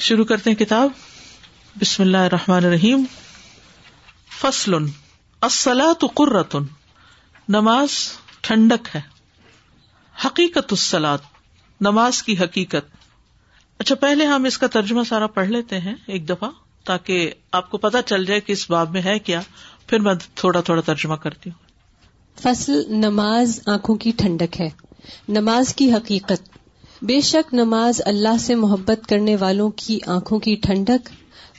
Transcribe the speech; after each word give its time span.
شروع 0.00 0.24
کرتے 0.24 0.50
ہیں 0.50 0.56
کتاب۔ 0.56 0.90
بسم 1.80 2.02
اللہ 2.02 2.16
الرحمن 2.16 2.56
الرحیم۔ 2.56 3.04
فصل۔ 4.40 4.74
السلاۃ 5.40 6.04
قرتن 6.14 6.62
نماز 7.48 7.88
ٹھنڈک 8.40 8.88
ہے۔ 8.94 9.00
حقیقت 10.26 10.66
السلاط 10.70 11.22
نماز 11.80 12.22
کی 12.22 12.38
حقیقت۔ 12.38 12.96
اچھا 13.78 13.94
پہلے 13.94 14.24
ہم 14.26 14.44
اس 14.44 14.58
کا 14.58 14.66
ترجمہ 14.66 15.02
سارا 15.02 15.26
پڑھ 15.26 15.48
لیتے 15.48 15.80
ہیں 15.80 15.94
ایک 16.06 16.28
دفعہ، 16.28 16.50
تاکہ 16.84 17.32
آپ 17.52 17.70
کو 17.70 17.78
پتا 17.78 18.02
چل 18.02 18.24
جائے 18.24 18.40
کہ 18.40 18.52
اس 18.52 18.70
باب 18.70 18.90
میں 18.90 19.02
ہے 19.02 19.18
کیا۔ 19.18 19.40
پھر 19.86 19.98
میں 19.98 20.14
تھوڑا 20.34 20.60
تھوڑا 20.60 20.82
ترجمہ 20.82 21.14
کرتی 21.14 21.50
ہوں۔ 21.50 21.66
فصل 22.42 22.82
نماز 22.88 23.60
آنکھوں 23.66 23.94
کی 23.94 24.12
ٹھنڈک 24.18 24.60
ہے۔ 24.60 24.68
نماز 25.28 25.74
کی 25.74 25.92
حقیقت۔ 25.92 26.59
بے 27.02 27.20
شک 27.20 27.54
نماز 27.54 28.00
اللہ 28.04 28.36
سے 28.40 28.54
محبت 28.54 29.06
کرنے 29.08 29.36
والوں 29.36 29.70
کی 29.76 29.98
آنکھوں 30.06 30.38
کی 30.38 30.54
ٹھنڈک، 30.54 31.08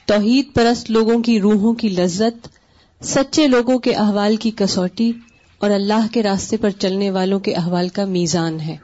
توحید 0.05 0.53
پرست 0.53 0.91
لوگوں 0.91 1.19
کی 1.19 1.39
روحوں 1.39 1.73
کی 1.73 1.89
لذت، 1.89 2.47
سچے 3.03 3.47
لوگوں 3.47 3.79
کے 3.79 3.93
احوال 3.93 4.35
کی 4.35 4.51
کسوٹی 4.55 5.11
اور 5.59 5.69
اللہ 5.69 6.07
کے 6.11 6.23
راستے 6.23 6.57
پر 6.57 6.69
چلنے 6.69 7.11
والوں 7.11 7.39
کے 7.39 7.53
احوال 7.53 7.89
کا 7.89 8.05
میزان 8.05 8.59
ہے۔ 8.59 8.75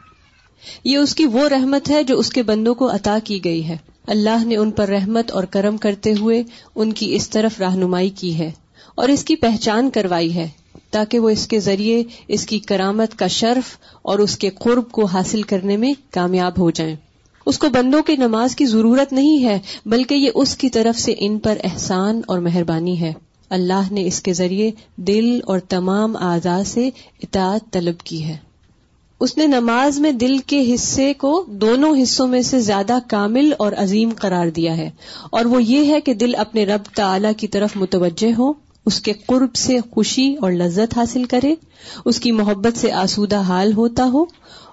یہ 0.83 0.97
اس 0.97 1.15
کی 1.15 1.25
وہ 1.25 1.49
رحمت 1.49 1.89
ہے 1.89 2.03
جو 2.03 2.19
اس 2.19 2.29
کے 2.29 2.43
بندوں 2.43 2.75
کو 2.75 2.95
عطا 2.95 3.17
کی 3.23 3.43
گئی 3.43 3.67
ہے۔ 3.67 3.77
اللہ 4.07 4.45
نے 4.45 4.55
ان 4.55 4.71
پر 4.71 4.87
رحمت 4.87 5.31
اور 5.31 5.43
کرم 5.43 5.77
کرتے 5.77 6.13
ہوئے 6.19 6.43
ان 6.75 6.93
کی 6.93 7.15
اس 7.15 7.29
طرف 7.29 7.59
رہنمائی 7.59 8.09
کی 8.09 8.37
ہے 8.37 8.51
اور 8.95 9.09
اس 9.09 9.23
کی 9.23 9.35
پہچان 9.35 9.89
کروائی 9.89 10.35
ہے۔ 10.35 10.49
تاکہ 10.91 11.19
وہ 11.19 11.29
اس 11.29 11.47
کے 11.47 11.59
ذریعے 11.59 12.03
اس 12.27 12.45
کی 12.45 12.59
کرامت 12.59 13.19
کا 13.19 13.27
شرف 13.27 13.77
اور 14.01 14.19
اس 14.19 14.37
کے 14.37 14.49
قرب 14.49 14.91
کو 14.91 15.05
حاصل 15.05 15.41
کرنے 15.41 15.77
میں 15.77 15.93
کامیاب 16.11 16.59
ہو 16.59 16.71
جائیں۔ 16.71 16.95
اس 17.45 17.59
کو 17.59 17.69
بندوں 17.69 18.03
کے 18.03 18.15
نماز 18.15 18.55
کی 18.55 18.65
ضرورت 18.65 19.13
نہیں 19.13 19.43
ہے، 19.43 19.59
بلکہ 19.85 20.15
یہ 20.15 20.31
اس 20.35 20.57
کی 20.57 20.69
طرف 20.69 20.99
سے 20.99 21.13
ان 21.17 21.39
پر 21.39 21.57
احسان 21.63 22.21
اور 22.27 22.39
مہربانی 22.39 23.01
ہے۔ 23.01 23.13
اللہ 23.49 23.91
نے 23.91 24.05
اس 24.05 24.21
کے 24.21 24.33
ذریعے 24.33 24.71
دل 24.95 25.39
اور 25.45 25.59
تمام 25.59 26.17
اعضاء 26.17 26.63
سے 26.63 26.89
اطاعت 27.23 27.61
طلب 27.71 27.99
کی 27.99 28.23
ہے۔ 28.25 28.37
اس 29.19 29.37
نے 29.37 29.47
نماز 29.47 29.99
میں 29.99 30.11
دل 30.11 30.37
کے 30.37 30.75
حصے 30.75 31.13
کو 31.13 31.45
دونوں 31.47 32.03
حصوں 32.03 32.27
میں 32.27 32.41
سے 32.41 32.59
زیادہ 32.59 32.97
کامل 33.07 33.53
اور 33.57 33.71
عظیم 33.77 34.09
قرار 34.19 34.47
دیا 34.47 34.77
ہے۔ 34.77 34.89
اور 35.31 35.45
وہ 35.45 35.63
یہ 35.63 35.93
ہے 35.93 36.01
کہ 36.01 36.13
دل 36.13 36.35
اپنے 36.35 36.65
رب 36.65 36.81
تعلی 36.95 37.27
کی 37.37 37.47
طرف 37.47 37.69
متوجہ 37.75 38.33
ہو۔ 38.37 38.66
اس 38.87 38.99
کے 39.01 39.13
قرب 39.13 39.55
سے 39.55 39.77
خوشی 39.91 40.35
اور 40.41 40.51
لذت 40.51 40.97
حاصل 40.97 41.23
کرے، 41.23 41.55
اس 42.05 42.19
کی 42.19 42.31
محبت 42.31 42.77
سے 42.77 42.91
آسودہ 42.91 43.37
حال 43.37 43.73
ہوتا 43.73 44.03
ہو، 44.03 44.25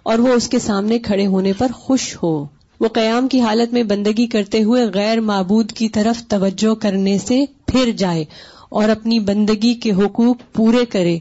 اور 0.03 0.19
وہ 0.19 0.29
اس 0.29 0.49
کے 0.49 0.59
سامنے 0.59 0.99
کھڑے 0.99 1.27
ہونے 1.27 1.53
پر 1.53 1.73
خوش 1.75 2.17
ہو۔ 2.23 2.47
وہ 2.81 2.89
قیام 2.89 3.29
کی 3.29 3.41
حالت 3.41 3.73
میں 3.73 3.83
بندگی 3.83 4.27
کرتے 4.27 4.63
ہوئے 4.63 4.85
غیر 4.95 5.21
معبود 5.21 5.73
کی 5.73 5.89
طرف 5.89 6.29
توجہ 6.29 6.75
کرنے 6.75 7.19
سے 7.19 7.45
پھر 7.67 7.91
جائے 7.91 8.25
اور 8.69 8.89
اپنی 8.89 9.19
بندگی 9.19 9.75
کے 9.75 9.93
حقوق 9.93 10.37
پورے 10.53 10.85
کرے۔ 10.85 11.19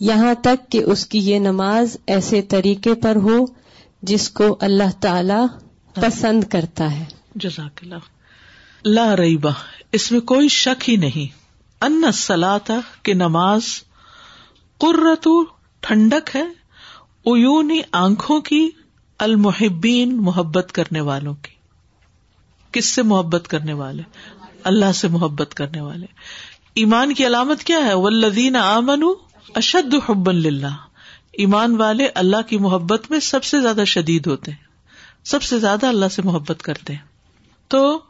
یہاں 0.00 0.34
تک 0.42 0.70
کہ 0.70 0.82
اس 0.82 1.06
کی 1.06 1.18
یہ 1.18 1.38
نماز 1.38 1.96
ایسے 2.06 2.42
طریقے 2.42 2.94
پر 2.94 3.16
ہو 3.16 3.44
جس 4.02 4.30
کو 4.30 4.56
اللہ 4.60 4.90
تعالی 5.00 5.46
پسند 5.94 6.44
کرتا 6.44 6.98
ہے۔ 6.98 7.04
جزاک 7.34 7.80
اللہ۔ 7.82 8.02
لا 8.84 9.16
ریبا 9.16 9.50
اس 9.92 10.12
میں 10.12 10.20
کوئی 10.20 10.48
شک 10.48 10.90
ہی 10.90 10.96
نہیں۔ 10.96 11.43
ان 11.80 12.12
سلاتا 12.12 12.74
کہ 13.02 13.14
نماز 13.14 13.62
قرۃ 14.78 15.44
ٹھنڈک 15.80 16.36
ہے 16.36 16.44
ایونی 17.24 17.80
آنکھوں 17.92 18.40
کی، 18.40 18.70
المحبین 19.18 20.16
محبت 20.16 20.72
کرنے 20.72 21.00
والوں 21.00 21.34
کی۔ 21.34 21.54
کس 22.72 22.84
سے 22.84 23.02
محبت 23.02 23.48
کرنے 23.48 23.72
والے؟ 23.72 24.02
اللہ 24.64 24.92
سے 24.92 25.08
محبت 25.08 25.54
کرنے 25.54 25.80
والے۔ 25.80 26.06
ایمان 26.74 27.14
کی 27.14 27.26
علامت 27.26 27.62
کیا 27.62 27.78
ہے؟ 27.78 27.94
ولدین 27.94 28.56
آمن 28.56 29.02
اشد 29.54 29.94
حب 30.08 30.28
اللہ 30.28 30.66
ایمان 31.32 31.76
والے 31.76 32.06
اللہ 32.06 32.42
کی 32.48 32.58
محبت 32.58 33.10
میں 33.10 33.20
سب 33.20 33.44
سے 33.44 33.60
زیادہ 33.60 33.84
شدید 33.86 34.26
ہوتے 34.26 34.50
ہیں، 34.50 34.64
سب 35.24 35.42
سے 35.42 35.58
زیادہ 35.58 35.86
اللہ 35.86 36.08
سے 36.08 36.22
محبت 36.22 36.62
کرتے 36.62 36.92
ہیں۔ 36.92 37.00
تو 37.68 38.00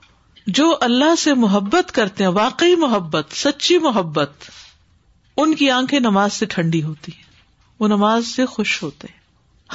جو 0.47 0.77
اللہ 0.81 1.15
سے 1.15 1.35
محبت 1.35 1.93
کرتے 1.93 2.25
ہیں، 2.25 2.31
واقعی 2.31 2.75
محبت، 2.75 3.27
سچی 3.33 3.79
محبت، 3.79 4.33
ان 5.37 5.55
کی 5.55 5.71
آنکھیں 5.71 6.01
نماز 6.01 6.33
سے 6.33 6.47
ٹھنڈی 6.47 6.83
ہوتی 6.83 7.13
ہیں۔ 7.17 7.23
وہ 7.81 7.89
نماز 7.89 8.27
سے 8.27 8.47
خوش 8.47 8.83
ہوتے 8.83 9.09
ہیں۔ 9.11 9.21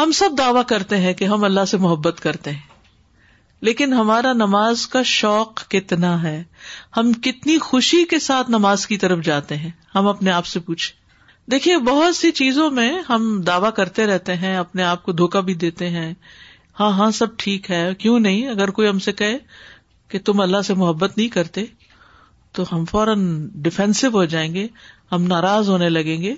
ہم 0.01 0.11
سب 0.11 0.29
دعوی 0.37 0.59
کرتے 0.67 0.97
ہیں 0.97 1.13
کہ 1.13 1.25
ہم 1.25 1.43
اللہ 1.43 1.65
سے 1.65 1.77
محبت 1.77 2.19
کرتے 2.21 2.51
ہیں۔ 2.51 2.69
لیکن 3.61 3.93
ہمارا 3.93 4.33
نماز 4.33 4.87
کا 4.87 5.03
شوق 5.03 5.67
کتنا 5.67 6.23
ہے۔ 6.23 6.43
ہم 6.97 7.13
کتنی 7.13 7.57
خوشی 7.57 8.05
کے 8.05 8.19
ساتھ 8.19 8.49
نماز 8.49 8.87
کی 8.87 8.97
طرف 8.97 9.19
جاتے 9.23 9.57
ہیں۔ 9.57 9.71
ہم 9.95 10.07
اپنے 10.07 10.31
آپ 10.31 10.45
سے 10.45 10.59
پوچھیں۔ 10.59 10.99
دیکھیے، 11.51 11.77
بہت 11.77 12.15
سی 12.15 12.31
چیزوں 12.31 12.71
میں 12.71 13.01
ہم 13.09 13.41
دعوی 13.47 13.69
کرتے 13.75 14.05
رہتے 14.05 14.35
ہیں، 14.35 14.57
اپنے 14.57 14.83
آپ 14.83 15.03
کو 15.03 15.11
دھوکا 15.11 15.39
بھی 15.39 15.53
دیتے 15.53 15.89
ہیں۔ 15.89 16.13
ہاں 16.79 16.91
ہاں 16.91 17.11
سب 17.11 17.37
ٹھیک 17.37 17.71
ہے، 17.71 17.95
کیوں 17.95 18.19
نہیں؟ 18.19 18.47
اگر 18.47 18.69
کوئی 18.69 18.89
ہم 18.89 18.99
سے 18.99 19.11
کہے 19.11 19.37
کہ 20.09 20.19
تم 20.19 20.39
اللہ 20.39 20.61
سے 20.61 20.73
محبت 20.73 21.17
نہیں 21.17 21.27
کرتے، 21.27 21.61
تو 22.51 22.63
ہم 22.71 22.85
فوراً 22.85 23.49
ڈیفینسو 23.53 24.07
ہو 24.07 24.25
جائیں 24.25 24.53
گے، 24.53 24.67
ہم 25.11 25.23
ناراض 25.23 25.69
ہونے 25.69 25.89
لگیں 25.89 26.21
گے 26.21 26.35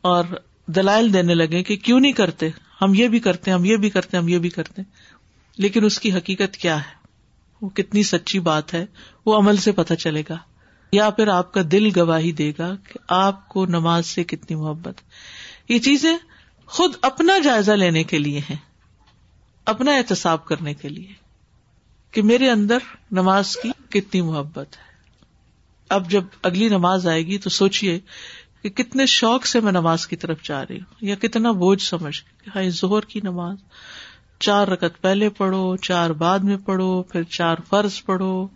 اور 0.00 0.24
دلائل 0.66 1.12
دینے 1.12 1.34
لگے 1.34 1.62
کہ 1.62 1.76
کیوں 1.76 2.00
نہیں 2.00 2.12
کرتے؟ 2.12 2.48
ہم 2.82 2.94
یہ 2.94 3.08
بھی 3.08 3.18
کرتے، 3.18 3.50
ہم 3.50 3.64
یہ 3.64 3.76
بھی 3.76 3.90
کرتے، 3.90 4.16
ہم 4.16 4.28
یہ 4.28 4.38
بھی 4.38 4.48
کرتے۔ 4.48 4.82
لیکن 5.58 5.84
اس 5.84 6.00
کی 6.00 6.12
حقیقت 6.12 6.56
کیا 6.56 6.76
ہے؟ 6.76 7.04
وہ 7.60 7.68
کتنی 7.68 8.02
سچی 8.02 8.38
بات 8.38 8.74
ہے، 8.74 8.86
وہ 9.26 9.38
عمل 9.38 9.56
سے 9.56 9.72
پتہ 9.72 9.94
چلے 9.94 10.22
گا۔ 10.28 10.36
یا 10.92 11.10
پھر 11.10 11.28
آپ 11.28 11.52
کا 11.52 11.60
دل 11.72 11.88
گواہی 11.96 12.32
دے 12.32 12.52
گا 12.58 12.76
کہ 12.88 12.98
آپ 13.08 13.48
کو 13.48 13.66
نماز 13.66 14.06
سے 14.06 14.24
کتنی 14.24 14.56
محبت۔ 14.56 14.94
یہ 15.68 15.78
چیزیں 15.78 16.16
خود 16.66 16.92
اپنا 17.02 17.38
جائزہ 17.38 17.72
لینے 17.72 18.04
کے 18.04 18.18
لیے 18.18 18.38
ہیں، 18.38 18.56
اپنا 19.64 19.92
احتساب 19.94 20.44
کرنے 20.44 20.74
کے 20.74 20.88
لیے۔ 20.88 21.23
کہ 22.14 22.22
میرے 22.22 22.50
اندر 22.50 22.78
نماز 23.10 23.56
کی 23.56 23.70
کتنی 23.88 24.20
محبت 24.20 24.76
ہے۔ 24.76 24.94
اب 25.88 26.10
جب 26.10 26.24
اگلی 26.42 26.68
نماز 26.68 27.06
آئے 27.06 27.26
گی 27.26 27.38
تو 27.38 27.50
سوچیے 27.50 28.00
کہ 28.62 28.68
کتنے 28.68 29.06
شوق 29.06 29.46
سے 29.46 29.60
میں 29.60 29.72
نماز 29.72 30.06
کی 30.06 30.16
طرف 30.16 30.42
جا 30.42 30.62
رہی 30.62 30.76
ہوں 30.76 30.94
یا 31.00 31.14
کتنا 31.14 31.50
بوجھ 31.50 31.82
سمجھ 31.82 32.48
ہائی 32.54 32.70
زہر 32.70 33.00
کی 33.00 33.20
نماز۔ 33.22 33.56
چار 34.40 34.68
رکت 34.68 35.02
پہلے 35.02 35.28
پڑھو، 35.28 35.76
چار 35.76 36.10
بعد 36.10 36.38
میں 36.38 36.56
پڑھو، 36.56 37.02
پھر 37.02 37.22
چار 37.22 37.56
فرض 37.68 38.04
پڑھو۔ 38.04 38.46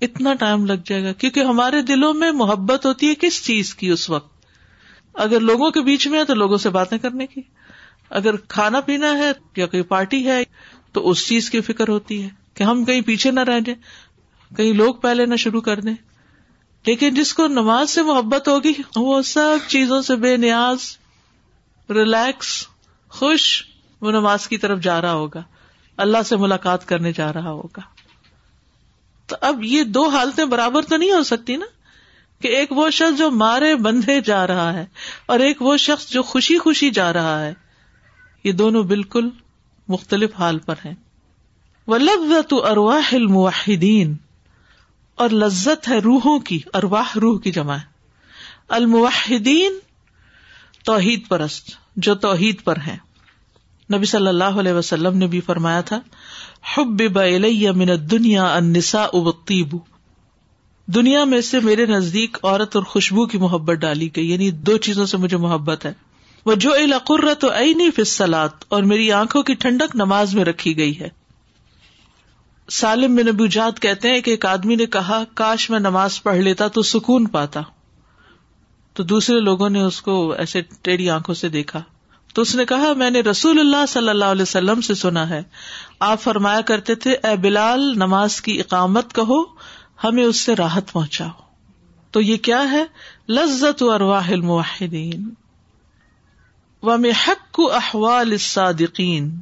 اتنا 0.00 0.34
ٹائم 0.34 0.66
لگ 0.66 0.72
جائے 0.84 1.04
گا 1.04 1.12
کیونکہ 1.12 1.40
ہمارے 1.40 1.82
دلوں 1.82 2.14
میں 2.14 2.32
محبت 2.32 2.86
ہوتی 2.86 3.08
ہے 3.08 3.14
کس 3.14 3.44
چیز 3.44 3.74
کی 3.74 3.88
اس 3.88 4.10
وقت؟ 4.10 4.44
اگر 5.14 5.40
لوگوں 5.40 5.70
کے 5.70 5.80
بیچ 5.80 6.08
میں 6.08 6.18
ہے 6.18 6.24
تو 6.24 6.34
لوگوں 6.34 6.56
سے 6.56 6.70
باتیں 6.70 6.98
کرنے 6.98 7.26
کی۔ 7.26 7.40
اگر 8.10 8.36
کھانا 8.36 8.80
پینا 8.80 9.18
ہے 9.18 9.32
یا 9.56 9.66
کوئی 9.66 9.82
پارٹی 9.82 10.26
ہے 10.26 10.42
تو 10.92 11.10
اس 11.10 11.26
چیز 11.26 11.50
کی 11.50 11.60
فکر 11.60 11.88
ہوتی 11.88 12.22
ہے۔ 12.22 12.39
کہ 12.54 12.62
ہم 12.64 12.84
کہیں 12.84 13.00
پیچھے 13.00 13.30
نہ 13.30 13.40
رہ 13.40 13.60
جائیں، 13.60 13.82
کہیں 14.56 14.72
لوگ 14.72 14.94
پہلے 14.94 15.26
نہ 15.26 15.36
شروع 15.36 15.60
کر 15.60 15.80
دیں۔ 15.80 15.94
لیکن 16.86 17.14
جس 17.14 17.34
کو 17.34 17.46
نماز 17.46 17.90
سے 17.90 18.02
محبت 18.02 18.48
ہوگی، 18.48 18.72
وہ 18.96 19.22
سب 19.22 19.56
چیزوں 19.68 20.02
سے 20.02 20.16
بے 20.16 20.36
نیاز 20.36 20.78
ریلیکس 21.90 22.66
خوش، 23.08 23.64
وہ 24.00 24.10
نماز 24.10 24.48
کی 24.48 24.58
طرف 24.58 24.80
جا 24.80 25.00
رہا 25.00 25.12
ہوگا۔ 25.12 25.42
اللہ 25.96 26.22
سے 26.24 26.36
ملاقات 26.36 26.88
کرنے 26.88 27.12
جا 27.12 27.32
رہا 27.32 27.50
ہوگا۔ 27.50 27.80
تو 29.26 29.36
اب 29.40 29.64
یہ 29.64 29.82
دو 29.82 30.08
حالتیں 30.08 30.44
برابر 30.44 30.82
تو 30.82 30.96
نہیں 30.96 31.12
ہو 31.12 31.22
سکتی 31.22 31.56
نا؟ 31.56 31.66
کہ 32.42 32.48
ایک 32.48 32.72
وہ 32.72 32.90
شخص 32.90 33.18
جو 33.18 33.30
مارے 33.30 33.76
بندھے 33.76 34.20
جا 34.20 34.46
رہا 34.46 34.72
ہے، 34.72 34.86
اور 35.26 35.40
ایک 35.40 35.62
وہ 35.62 35.76
شخص 35.76 36.08
جو 36.08 36.22
خوشی 36.22 36.58
خوشی 36.58 36.90
جا 36.90 37.12
رہا 37.12 37.44
ہے۔ 37.44 37.54
یہ 38.44 38.52
دونوں 38.52 38.82
بالکل 38.82 39.30
مختلف 39.88 40.30
حال 40.38 40.58
پر 40.58 40.74
ہیں۔ 40.84 40.94
وہ 41.90 41.98
لذت 41.98 42.52
ارواہ 42.52 43.14
الموحدین، 43.14 44.14
اور 45.18 45.30
لذت 45.30 45.88
ہے 45.88 45.98
روحوں 45.98 46.38
کی 46.38 46.58
ارواہ 46.74 47.16
روح 47.16 47.38
کی 47.40 47.52
جمع 47.52 47.74
ہے۔ 47.74 47.88
الموحدین 48.68 49.78
توحید 50.84 51.28
پرست، 51.28 51.70
جو 51.96 52.14
توحید 52.14 52.62
پر 52.64 52.76
ہے 52.86 52.96
نبی 53.90 54.04
صلی 54.04 54.26
اللہ 54.26 54.58
علیہ 54.60 54.72
وسلم 54.72 55.16
نے 55.18 55.26
بھی 55.26 55.40
فرمایا 55.40 55.80
تھا 55.80 56.00
حب 56.74 57.02
من 57.76 57.88
دنیا 58.10 58.44
انسا 58.54 59.02
ابتیب 59.02 59.76
دنیا 60.88 61.24
میں 61.24 61.40
سے 61.40 61.60
میرے 61.60 61.86
نزدیک 61.86 62.38
عورت 62.42 62.76
اور 62.76 62.84
خوشبو 62.84 63.26
کی 63.26 63.38
محبت 63.38 63.76
ڈالی 63.76 64.08
گئی 64.16 64.30
یعنی 64.30 64.50
دو 64.50 64.76
چیزوں 64.78 65.06
سے 65.06 65.16
مجھے 65.16 65.36
محبت 65.36 65.86
ہے۔ 65.86 65.92
وہ 66.46 66.54
جو 66.54 66.72
القرت 66.74 67.44
عینی 67.44 67.90
فصلات 67.90 68.64
اور 68.68 68.82
میری 68.82 69.10
آنکھوں 69.12 69.42
کی 69.42 69.54
ٹھنڈک 69.54 69.96
نماز 69.96 70.34
میں 70.34 70.44
رکھی 70.44 70.76
گئی 70.76 70.98
ہے۔ 71.00 71.08
سالم 72.70 73.16
بن 73.16 73.26
نبو 73.26 73.46
جات 73.46 73.80
کہتے 73.80 74.10
ہیں 74.10 74.20
کہ 74.20 74.30
ایک 74.30 74.46
آدمی 74.46 74.74
نے 74.74 74.86
کہا، 74.86 75.24
کاش 75.34 75.70
میں 75.70 75.80
نماز 75.80 76.22
پڑھ 76.22 76.36
لیتا 76.36 76.68
تو 76.68 76.82
سکون 76.82 77.26
پاتا۔ 77.26 77.60
تو 78.92 79.02
دوسرے 79.02 79.40
لوگوں 79.40 79.70
نے 79.70 79.82
اس 79.82 80.02
کو 80.02 80.32
ایسے 80.32 80.60
ٹیڑھی 80.82 81.10
آنکھوں 81.10 81.34
سے 81.34 81.48
دیکھا۔ 81.48 81.82
تو 82.34 82.42
اس 82.42 82.54
نے 82.54 82.64
کہا، 82.64 82.92
میں 82.92 83.10
نے 83.10 83.20
رسول 83.20 83.60
اللہ 83.60 83.86
صلی 83.88 84.08
اللہ 84.08 84.24
علیہ 84.24 84.42
وسلم 84.42 84.80
سے 84.80 84.94
سنا 84.94 85.28
ہے۔ 85.28 85.42
آپ 86.00 86.22
فرمایا 86.22 86.60
کرتے 86.60 86.94
تھے، 86.94 87.12
اے 87.12 87.36
بلال، 87.36 87.92
نماز 87.96 88.40
کی 88.40 88.60
اقامت 88.60 89.14
کہو، 89.14 89.42
ہمیں 90.04 90.24
اس 90.24 90.36
سے 90.36 90.56
راحت 90.56 90.92
پہنچاؤ۔ 90.92 91.28
تو 92.10 92.20
یہ 92.20 92.36
کیا 92.36 92.70
ہے؟ 92.70 92.84
لذت 93.28 93.82
و 93.82 93.92
ارواح 93.92 94.30
الموحدین۔ 94.30 95.28
و 96.82 96.94
حق 96.94 97.60
احوال 97.74 98.32
الصادقین۔ 98.32 99.40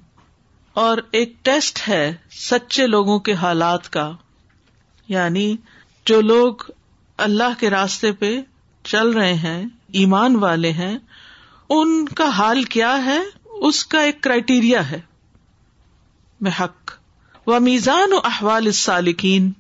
اور 0.79 0.99
ایک 1.11 1.33
ٹیسٹ 1.43 1.89
ہے 1.89 2.15
سچے 2.31 2.87
لوگوں 2.87 3.19
کے 3.19 3.33
حالات 3.33 3.91
کا۔ 3.91 4.13
یعنی 5.09 5.57
جو 6.05 6.21
لوگ 6.21 6.55
اللہ 7.17 7.61
کے 7.61 7.71
راستے 7.71 8.13
پہ 8.13 8.41
چل 8.85 9.11
رہے 9.11 9.35
ہیں، 9.35 9.65
ایمان 9.93 10.37
والے 10.37 10.73
ہیں، 10.73 10.99
ان 11.69 12.09
کا 12.09 12.29
حال 12.29 12.63
کیا 12.63 13.05
ہے؟ 13.05 13.19
اس 13.45 13.85
کا 13.85 14.01
ایک 14.01 14.21
کرائٹیریا 14.21 14.91
ہے۔ 14.91 15.01
میں 16.41 16.51
حق۔ 16.61 16.91
و 17.47 17.61
میزان 17.61 18.13
و 18.13 18.19
احوال 18.25 18.73
سالکین 18.73 19.53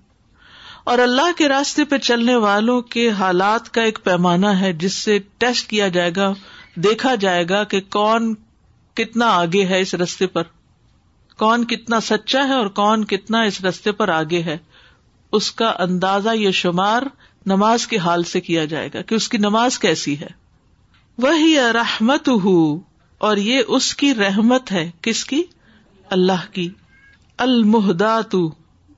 اور 0.85 0.99
اللہ 0.99 1.38
کے 1.38 1.49
راستے 1.49 1.85
پہ 1.85 1.99
چلنے 1.99 2.37
والوں 2.37 2.81
کے 2.81 3.11
حالات 3.11 3.70
کا 3.70 3.82
ایک 3.82 3.99
پیمانہ 4.05 4.47
ہے، 4.47 4.73
جس 4.73 4.94
سے 4.94 5.19
ٹیسٹ 5.38 5.70
کیا 5.70 5.88
جائے 5.88 6.11
گا، 6.17 6.32
دیکھا 6.75 7.15
جائے 7.15 7.44
گا 7.49 7.65
کہ 7.65 7.81
کون 7.81 8.35
کتنا 8.94 9.26
آگے 9.26 9.67
ہے 9.67 9.81
اس 9.81 9.94
رستے 9.94 10.26
پر۔ 10.26 10.43
کون 11.38 11.64
کتنا 11.64 12.00
سچا 12.00 12.49
ہے 12.49 12.52
اور 12.52 12.67
کون 12.67 13.05
کتنا 13.05 13.43
اس 13.43 13.64
رستے 13.64 13.93
پر 13.93 14.08
آگے 14.08 14.43
ہے؟ 14.43 14.58
اس 15.32 15.52
کا 15.52 15.73
اندازہ 15.79 16.29
یہ 16.35 16.50
شمار 16.50 17.02
نماز 17.46 17.87
کے 17.87 17.99
حال 17.99 18.23
سے 18.23 18.40
کیا 18.40 18.64
جائے 18.64 18.88
گا 18.94 19.02
کہ 19.02 19.14
اس 19.14 19.29
کی 19.29 19.38
نماز 19.38 19.79
کیسی 19.79 20.20
ہے۔ 20.20 20.26
وہی 21.19 21.56
رحمت 21.75 22.29
اور 23.19 23.37
یہ 23.37 23.62
اس 23.69 23.94
کی 23.94 24.14
رحمت 24.14 24.73
ہے۔ 24.73 24.90
کس 25.02 25.25
کی؟ 25.25 25.43
اللہ 26.11 26.52
کی۔ 26.52 26.69
المحدات 27.37 28.32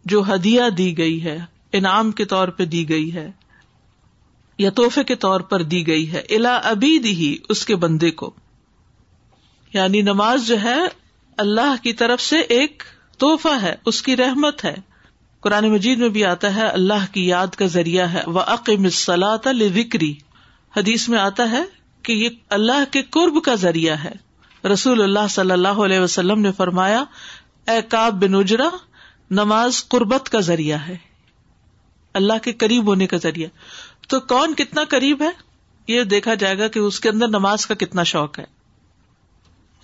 جو 0.05 0.23
ہدیہ 0.35 0.63
دی 0.79 0.99
گئی 0.99 1.25
ہے، 1.25 1.39
انعام 1.73 2.13
کے 2.13 2.25
طور 2.25 2.49
پہ 2.49 2.65
دی 2.65 2.89
گئی 2.89 3.15
ہے، 3.15 3.31
یا 4.59 4.71
توحفے 4.71 5.05
کے 5.05 5.15
طور 5.15 5.41
پر 5.41 5.63
دی 5.63 5.87
گئی 5.87 6.13
ہے۔ 6.13 6.23
الا 6.31 6.57
ابھی 6.57 6.99
دی 6.99 7.37
اس 7.49 7.65
کے 7.65 7.77
بندے 7.77 8.11
کو۔ 8.11 8.35
یعنی 9.73 10.03
نماز 10.03 10.47
جو 10.47 10.61
ہے 10.61 11.00
اللہ 11.41 11.75
کی 11.83 11.93
طرف 11.93 12.21
سے 12.21 12.39
ایک 12.41 12.83
توحفہ 13.19 13.63
ہے، 13.63 13.75
اس 13.87 14.03
کی 14.03 14.17
رحمت 14.17 14.65
ہے۔ 14.65 14.75
قرآن 15.41 15.69
مجید 15.69 15.99
میں 15.99 16.09
بھی 16.09 16.25
آتا 16.25 16.55
ہے، 16.55 16.67
اللہ 16.67 17.13
کی 17.13 17.27
یاد 17.27 17.47
کا 17.47 17.67
ذریعہ 17.67 18.07
ہے۔ 18.07 18.23
وہ 18.27 18.41
عقیم 18.41 18.87
وکری 19.75 20.15
حدیث 20.77 21.09
میں 21.09 21.19
آتا 21.19 21.51
ہے 21.51 21.63
کہ 22.03 22.13
یہ 22.13 22.29
اللہ 22.49 22.85
کے 22.91 23.03
قرب 23.03 23.45
کا 23.45 23.55
ذریعہ 23.55 23.97
ہے۔ 23.97 24.13
رسول 24.69 25.03
اللہ 25.03 25.27
صلی 25.31 25.51
اللہ 25.51 25.69
علیہ 25.69 26.01
وسلم 26.01 26.41
نے 26.41 26.53
فرمایا، 26.53 27.05
اے 27.67 27.83
کاب 27.83 28.25
بن 28.25 28.35
اجرا، 28.35 28.69
نماز 29.31 29.89
قربت 29.89 30.29
کا 30.29 30.41
ذریعہ 30.41 30.79
ہے۔ 30.79 30.97
اللہ 32.15 32.33
کے 32.43 32.53
قریب 32.53 32.87
ہونے 32.87 33.07
کا 33.07 33.17
ذریعہ۔ 33.17 33.49
تو 34.09 34.21
کون 34.21 34.55
کتنا 34.55 34.85
قریب 34.85 35.23
ہے؟ 35.23 35.31
یہ 35.87 36.03
دیکھا 36.03 36.35
جائے 36.35 36.59
گا 36.59 36.69
کہ 36.69 36.79
اس 36.79 37.01
کے 37.01 37.09
اندر 37.09 37.29
نماز 37.29 37.67
کا 37.67 37.75
کتنا 37.75 38.03
شوق 38.03 38.39
ہے۔ 38.39 38.60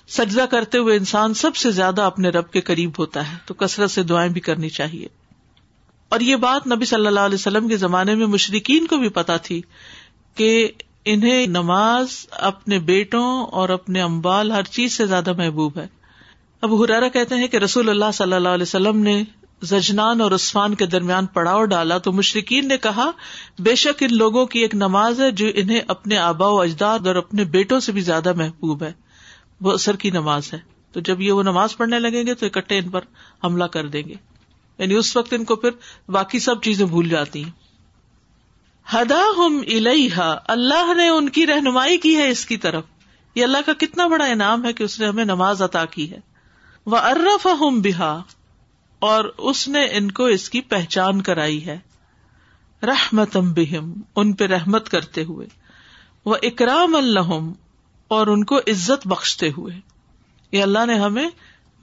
سجدہ 0.08 0.44
کرتے 0.50 0.78
ہوئے 0.78 0.96
انسان 0.96 1.34
سب 1.34 1.56
سے 1.56 1.70
زیادہ 1.70 2.02
اپنے 2.02 2.28
رب 2.28 2.50
کے 2.50 2.60
قریب 2.60 2.90
ہوتا 2.98 3.32
ہے، 3.32 3.36
تو 3.46 3.54
کثرت 3.54 3.90
سے 3.90 4.02
دعائیں 4.02 4.32
بھی 4.32 4.40
کرنی 4.40 4.68
چاہیے۔ 4.68 5.06
اور 6.08 6.20
یہ 6.20 6.36
بات 6.36 6.66
نبی 6.66 6.84
صلی 6.84 7.06
اللہ 7.06 7.20
علیہ 7.20 7.34
وسلم 7.34 7.68
کے 7.68 7.76
زمانے 7.76 8.14
میں 8.14 8.26
مشرقین 8.26 8.86
کو 8.86 8.96
بھی 8.96 9.08
پتا 9.08 9.36
تھی 9.36 9.62
کہ 10.34 10.68
انہیں 11.04 11.46
نماز 11.46 12.26
اپنے 12.30 12.78
بیٹوں 12.78 13.46
اور 13.46 13.68
اپنے 13.68 14.02
امبال 14.02 14.52
ہر 14.52 14.62
چیز 14.62 14.92
سے 14.92 15.06
زیادہ 15.06 15.32
محبوب 15.32 15.78
ہے۔ 15.78 15.86
اب 16.60 16.84
ہرارا 16.84 17.08
کہتے 17.08 17.34
ہیں 17.34 17.48
کہ 17.48 17.56
رسول 17.56 17.88
اللہ 17.88 18.04
صلی 18.14 18.32
اللہ 18.32 18.48
علیہ 18.48 18.62
وسلم 18.62 18.98
نے 18.98 19.24
زجنان 19.62 20.20
اور 20.20 20.32
عثمان 20.32 20.74
کے 20.74 20.86
درمیان 20.86 21.26
پڑاؤ 21.26 21.64
ڈالا، 21.64 21.98
تو 21.98 22.12
مشرقین 22.12 22.68
نے 22.68 22.76
کہا، 22.76 23.10
بے 23.58 23.74
شک 23.74 24.02
ان 24.02 24.16
لوگوں 24.16 24.46
کی 24.46 24.58
ایک 24.58 24.74
نماز 24.74 25.20
ہے 25.20 25.30
جو 25.30 25.46
انہیں 25.54 25.80
اپنے 25.88 26.16
آبا 26.16 26.48
و 26.48 26.60
اجداد 26.60 27.06
اور 27.06 27.14
اپنے 27.14 27.44
بیٹوں 27.44 27.80
سے 27.80 27.92
بھی 27.92 28.00
زیادہ 28.00 28.32
محبوب 28.32 28.82
ہے۔ 28.82 29.05
وہ 29.60 29.72
اثر 29.72 29.96
کی 29.96 30.10
نماز 30.10 30.54
ہے۔ 30.54 30.58
تو 30.92 31.00
جب 31.00 31.20
یہ 31.20 31.32
وہ 31.32 31.42
نماز 31.42 31.76
پڑھنے 31.76 31.98
لگیں 31.98 32.26
گے 32.26 32.34
تو 32.34 32.46
اکٹھے 32.46 32.78
ان 32.78 32.88
پر 32.88 33.00
حملہ 33.44 33.64
کر 33.64 33.86
دیں 33.86 34.02
گے۔ 34.02 34.14
یعنی 34.78 34.94
اس 34.94 35.16
وقت 35.16 35.32
ان 35.32 35.44
کو 35.44 35.56
پھر 35.56 35.70
باقی 36.10 36.38
سب 36.38 36.62
چیزیں 36.62 36.86
بھول 36.86 37.08
جاتی 37.08 37.44
ہیں۔ 37.44 37.50
ہدا 38.94 39.22
ہم 39.36 39.62
اللہ 40.46 40.94
نے 40.96 41.08
ان 41.08 41.28
کی 41.28 41.46
رہنمائی 41.46 41.98
کی 41.98 42.16
ہے 42.16 42.30
اس 42.30 42.46
کی 42.46 42.56
طرف۔ 42.56 42.84
یہ 43.34 43.44
اللہ 43.44 43.58
کا 43.66 43.72
کتنا 43.72 44.06
بڑا 44.06 44.24
انعام 44.24 44.64
ہے 44.64 44.72
کہ 44.72 44.82
اس 44.84 45.00
نے 45.00 45.06
ہمیں 45.06 45.24
نماز 45.24 45.62
عطا 45.62 45.84
کی 45.84 46.10
ہے۔ 46.10 46.20
وہ 46.86 46.96
ارف 46.96 47.46
ہم 47.46 47.80
بہا 47.80 48.22
اور 48.98 49.24
اس 49.38 49.68
نے 49.68 49.84
ان 49.84 50.10
کو 50.10 50.24
اس 50.24 50.50
کی 50.50 50.60
پہچان 50.60 51.22
کرائی 51.22 51.66
ہے۔ 51.66 51.78
رحمت 52.82 53.36
بہم 53.36 54.00
ان 54.16 54.32
پہ 54.32 54.44
رحمت 54.44 54.88
کرتے 54.88 55.24
ہوئے۔ 55.24 55.46
وہ 56.24 56.36
اکرام 56.42 56.94
الحم 56.94 57.52
اور 58.08 58.26
ان 58.26 58.44
کو 58.44 58.58
عزت 58.58 59.06
بخشتے 59.06 59.48
ہوئے۔ 59.56 59.80
یہ 60.52 60.62
اللہ 60.62 60.86
نے 60.86 60.94
ہمیں 60.94 61.26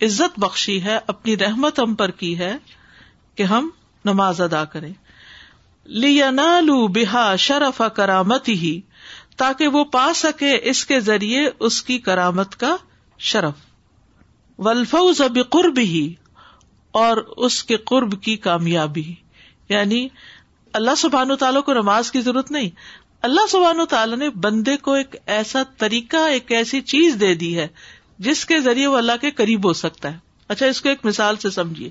عزت 0.02 0.40
بخشی 0.40 0.84
ہے، 0.84 1.00
اپنی 1.08 1.38
رحمت 1.38 1.80
ہم 1.80 1.96
پر 1.96 2.12
کی 2.12 2.38
ہے 2.38 2.58
کہ 3.36 3.44
ہم 3.44 3.70
نماز 4.06 4.42
ادا 4.42 4.66
کریں۔ 4.66 4.94
لیا 5.86 6.32
لو 6.62 6.88
بحا 6.88 7.36
شرف 7.36 7.82
کرامت 7.96 8.50
ہی 8.50 8.82
تاکہ 9.38 9.68
وہ 9.68 9.84
پا 9.84 10.12
سکے 10.16 10.60
اس 10.64 10.86
کے 10.86 11.00
ذریعے 11.00 11.50
اس 11.60 11.84
کی 11.84 12.00
کرامت 12.00 12.56
کا 12.56 12.76
شرف۔ 13.20 13.54
ولفوز 14.58 15.22
قرب 15.50 15.78
ہی 15.78 16.14
اور 16.92 17.18
اس 17.18 17.64
کے 17.64 17.78
قرب 17.78 18.22
کی 18.22 18.38
کامیابی۔ 18.38 19.14
یعنی 19.70 20.08
اللہ 20.74 20.96
سبحان 20.98 21.32
و 21.32 21.36
تعالیٰ 21.36 21.64
کو 21.64 21.74
نماز 21.74 22.12
کی 22.12 22.22
ضرورت 22.22 22.52
نہیں 22.52 22.70
اللہ 23.24 23.48
سبحان 23.50 23.80
و 23.80 23.86
تعالیٰ 23.86 24.18
نے 24.18 24.30
بندے 24.30 24.78
کو 24.78 24.92
ایک 24.92 25.16
ایسا 25.26 25.64
طریقہ، 25.78 26.18
ایک 26.18 26.52
ایسی 26.52 26.82
چیز 26.82 27.16
دے 27.20 27.36
دی 27.36 27.58
ہے 27.58 27.68
جس 28.20 28.46
کے 28.46 28.60
ذریعے 28.60 28.88
وہ 28.88 28.98
اللہ 28.98 29.12
کے 29.22 29.32
قریب 29.32 29.68
ہو 29.68 29.74
سکتا 29.74 30.14
ہے۔ 30.14 30.18
اچھا 30.48 30.66
اس 30.66 30.82
کو 30.82 30.90
ایک 30.90 31.06
مثال 31.06 31.36
سے 31.38 31.50
سمجھیے۔ 31.50 31.90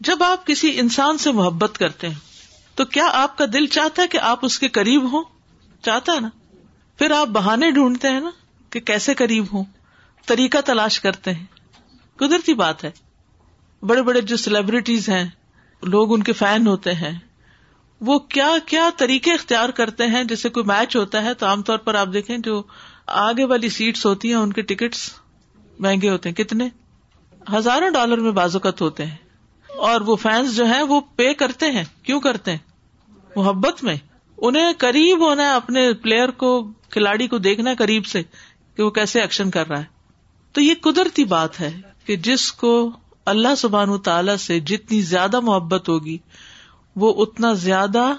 جب 0.00 0.22
آپ 0.22 0.46
کسی 0.46 0.80
انسان 0.80 1.18
سے 1.18 1.32
محبت 1.32 1.78
کرتے 1.78 2.08
ہیں، 2.08 2.14
تو 2.74 2.84
کیا 2.84 3.06
آپ 3.12 3.38
کا 3.38 3.44
دل 3.52 3.66
چاہتا 3.66 4.02
ہے 4.02 4.08
کہ 4.08 4.18
آپ 4.18 4.38
اس 4.42 4.58
کے 4.58 4.68
قریب 4.68 5.12
ہوں؟ 5.12 5.24
چاہتا 5.82 6.12
ہے 6.12 6.20
نا۔ 6.20 6.28
پھر 6.98 7.10
آپ 7.10 7.28
بہانے 7.28 7.70
ڈھونڈتے 7.70 8.08
ہیں 8.08 8.20
نا 8.20 8.30
کہ 8.70 8.80
کیسے 8.80 9.14
قریب 9.14 9.44
ہوں؟ 9.52 9.64
طریقہ 10.26 10.58
تلاش 10.64 11.00
کرتے 11.00 11.32
ہیں۔ 11.32 11.46
قدرتی 12.16 12.54
بات 12.54 12.84
ہے۔ 12.84 12.90
بڑے 13.82 14.02
بڑے 14.02 14.20
جو 14.20 14.36
سیلیبریٹیز 14.36 15.08
ہیں، 15.08 15.30
لوگ 15.82 16.14
ان 16.14 16.22
کے 16.22 16.32
فین 16.32 16.66
ہوتے 16.66 16.94
ہیں۔ 16.94 17.18
وہ 18.06 18.18
کیا 18.18 18.50
کیا 18.66 18.90
طریقے 18.96 19.32
اختیار 19.32 19.68
کرتے 19.68 20.06
ہیں 20.06 20.24
جیسے 20.24 20.48
کوئی 20.48 20.64
میچ 20.64 20.96
ہوتا 20.96 21.24
ہے؟ 21.24 21.34
تو 21.34 21.46
عام 21.46 21.62
طور 21.62 21.78
پر 21.78 21.94
آپ 21.94 22.08
دیکھیں 22.12 22.38
جو 22.38 22.62
آگے 23.06 23.44
والی 23.44 23.68
سیٹس 23.68 24.06
ہوتی 24.06 24.28
ہیں، 24.28 24.34
ان 24.34 24.52
کے 24.52 24.62
ٹکٹس 24.62 25.10
مہنگے 25.78 26.10
ہوتے 26.10 26.28
ہیں۔ 26.28 26.36
کتنے؟ 26.36 26.68
ہزاروں 27.56 27.90
ڈالر 27.90 28.16
میں 28.16 28.32
بازوقت 28.32 28.80
ہوتے 28.80 29.06
ہیں۔ 29.06 29.16
اور 29.76 30.00
وہ 30.00 30.16
فینس 30.16 30.56
جو 30.56 30.66
ہیں، 30.66 30.82
وہ 30.82 31.00
پے 31.16 31.34
کرتے 31.34 31.70
ہیں۔ 31.70 31.84
کیوں 32.02 32.20
کرتے 32.20 32.50
ہیں؟ 32.50 32.58
محبت 33.36 33.84
میں۔ 33.84 33.96
انہیں 34.38 34.72
قریب 34.78 35.20
ہونا 35.20 35.42
ہے، 35.42 35.54
اپنے 35.54 35.92
پلیئر 35.92 36.30
کو، 36.30 36.72
کھلاڑی 36.90 37.28
کو 37.28 37.38
دیکھنا 37.38 37.70
قریب 37.78 38.06
سے 38.06 38.22
کہ 38.76 38.82
وہ 38.82 38.90
کیسے 38.90 39.20
ایکشن 39.20 39.50
کر 39.50 39.68
رہا 39.68 39.78
ہے۔ 39.78 39.84
تو 40.52 40.60
یہ 40.60 40.74
قدرتی 40.80 41.24
بات 41.24 41.60
ہے 41.60 41.80
کہ 42.04 42.16
جس 42.16 42.52
کو 42.52 42.90
اللہ 43.26 43.54
سبحان 43.54 43.98
تعالی 43.98 44.36
سے 44.36 44.60
جتنی 44.60 45.00
زیادہ 45.00 45.40
محبت 45.40 45.88
ہوگی 45.88 46.18
وہ 46.96 47.24
اتنا 47.26 47.52
زیادہ 47.52 48.12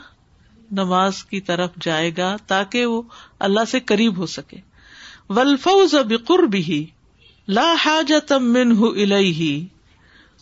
نماز 0.72 1.24
کی 1.24 1.42
طرف 1.42 1.70
جائے 1.82 2.12
گا 2.18 2.36
تاکہ 2.48 2.86
وہ 2.86 3.02
اللہ 3.40 3.66
سے 3.72 3.80
قریب 3.80 4.18
ہو 4.18 4.26
سکے۔ 4.26 4.58
ولفوز 5.30 5.96
بقر 5.96 6.40
بھی 6.40 6.86
لا 7.48 7.74
حاجت 7.86 8.32
منہ 8.32 8.80
الیہ 8.80 9.66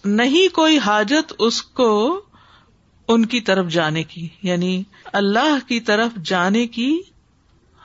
نہیں 0.05 0.55
کوئی 0.55 0.77
حاجت 0.77 1.33
اس 1.39 1.61
کو 1.61 2.21
ان 3.07 3.25
کی 3.25 3.41
طرف 3.41 3.67
جانے 3.67 4.03
کی 4.03 4.27
یعنی 4.43 4.83
اللہ 5.05 5.57
کی 5.67 5.79
طرف 5.79 6.15
جانے 6.23 6.67
کی 6.67 7.01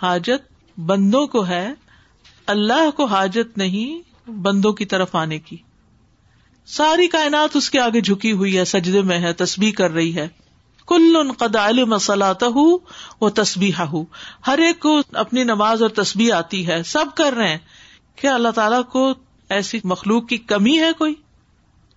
حاجت 0.03 0.53
بندوں 0.81 1.27
کو 1.27 1.47
ہے، 1.47 1.75
اللہ 2.47 2.91
کو 2.97 3.05
حاجت 3.05 3.59
نہیں 3.59 4.31
بندوں 4.31 4.73
کی 4.73 4.85
طرف 4.85 5.15
آنے 5.15 5.39
کی۔ 5.39 5.57
ساری 6.69 7.09
کائنات 7.09 7.57
اس 7.57 7.71
کے 7.71 7.81
آگے 7.81 8.01
جھکی 8.01 8.33
ہوئی 8.33 8.59
ہے، 8.59 8.65
سجدے 8.65 9.03
میں 9.03 9.19
ہے، 9.19 9.33
تسبیح 9.33 9.73
کر 9.73 9.91
رہی 9.91 10.17
ہے۔ 10.17 10.29
کل 10.87 11.17
ان 11.21 11.33
قدال 11.33 11.85
مسلاط 11.85 12.43
ہوں 12.43 12.79
وہ 13.21 13.29
تسبیح 13.29 13.73
ہوں 13.79 14.05
ہر 14.47 14.59
ایک 14.59 14.81
کو 14.81 15.01
اپنی 15.13 15.45
نماز 15.45 15.83
اور 15.83 15.91
تسبیح 15.91 16.35
آتی 16.35 16.67
ہے، 16.67 16.83
سب 16.83 17.05
کر 17.15 17.33
رہے 17.33 17.49
ہیں۔ 17.49 17.59
کیا 18.17 18.35
اللہ 18.35 18.49
تعالیٰ 18.49 18.85
کو 18.85 19.13
ایسی 19.49 19.81
مخلوق 19.85 20.29
کی 20.29 20.37
کمی 20.37 20.79
ہے 20.79 20.93
کوئی؟ 20.99 21.15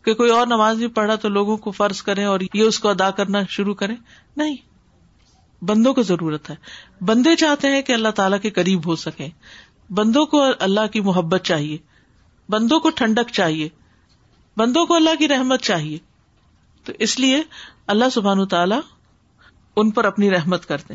کہ 0.06 0.14
کوئی 0.14 0.32
اور 0.32 0.48
نماز 0.48 0.78
نہیں 0.78 0.88
پڑھا 0.88 1.16
تو 1.16 1.30
لوگوں 1.30 1.58
کو 1.58 1.72
فرض 1.72 2.02
کریں 2.02 2.26
اور 2.26 2.40
یہ 2.54 2.64
اس 2.64 2.80
کو 2.80 2.90
ادا 2.90 3.12
کرنا 3.12 3.40
شروع 3.50 3.74
کریں؟ 3.74 3.96
نہیں۔ 4.38 4.56
بندوں 5.62 5.94
کو 5.94 6.02
ضرورت 6.02 6.50
ہے۔ 6.50 6.56
بندے 7.02 7.36
چاہتے 7.36 7.68
ہیں 7.68 7.82
کہ 7.82 7.94
اللہ 7.94 8.10
تعالیٰ 8.10 8.40
کے 8.42 8.50
قریب 8.50 8.86
ہو 8.86 8.96
سکے 8.96 9.28
بندوں 9.90 10.26
کو 10.26 10.46
اللہ 10.60 10.88
کی 10.94 11.00
محبت 11.00 11.42
چاہیے۔ 11.42 11.78
بندوں 12.50 12.80
کو 12.80 12.90
ٹھنڈک 12.90 13.34
چاہیے۔ 13.34 13.70
بندوں 14.58 14.86
کو 14.86 14.96
اللہ 14.96 15.16
کی 15.20 15.28
رحمت 15.28 15.62
چاہیے۔ 15.62 15.98
تو 16.86 16.94
اس 17.00 17.20
لیے 17.20 17.44
اللہ 17.88 18.06
سبحان 18.14 18.48
تعالی 18.48 18.76
ان 19.76 19.92
پر 19.92 20.06
اپنی 20.06 20.30
رحمت 20.30 20.66
کرتے 20.66 20.94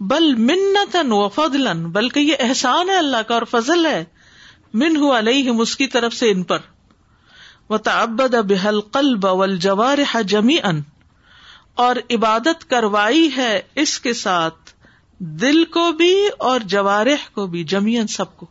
بل 0.00 0.34
منت 0.34 0.96
و 1.10 1.28
فضل 1.28 1.72
بلکہ 1.72 2.20
یہ 2.20 2.34
احسان 2.38 2.90
ہے 2.90 2.96
اللہ 2.96 3.16
کا 3.16 3.34
اور 3.34 3.42
فضل 3.42 3.86
ہے۔ 3.86 4.04
من 4.74 4.96
ہوا 4.96 5.18
علیہم، 5.18 5.60
اس 5.60 5.76
کی 5.76 5.86
طرف 5.86 6.14
سے 6.14 6.30
ان 6.30 6.42
پر۔ 6.42 6.58
و 7.70 7.78
تعبد 7.78 8.34
بحل 8.34 8.80
قلب 8.80 9.26
اول 9.26 9.56
جوار 9.56 9.98
جمی 10.22 10.56
ان 10.62 10.80
اور 11.74 11.96
عبادت 12.10 12.70
کروائی 12.70 13.30
ہے 13.36 13.62
اس 13.74 14.00
کے 14.00 14.12
ساتھ، 14.12 14.70
دل 15.18 15.64
کو 15.64 15.92
بھی 15.92 16.28
اور 16.38 16.60
جوارح 16.60 17.28
کو 17.32 17.46
بھی 17.46 17.64
جمی 17.64 18.06
سب 18.06 18.36
کو۔ 18.36 18.46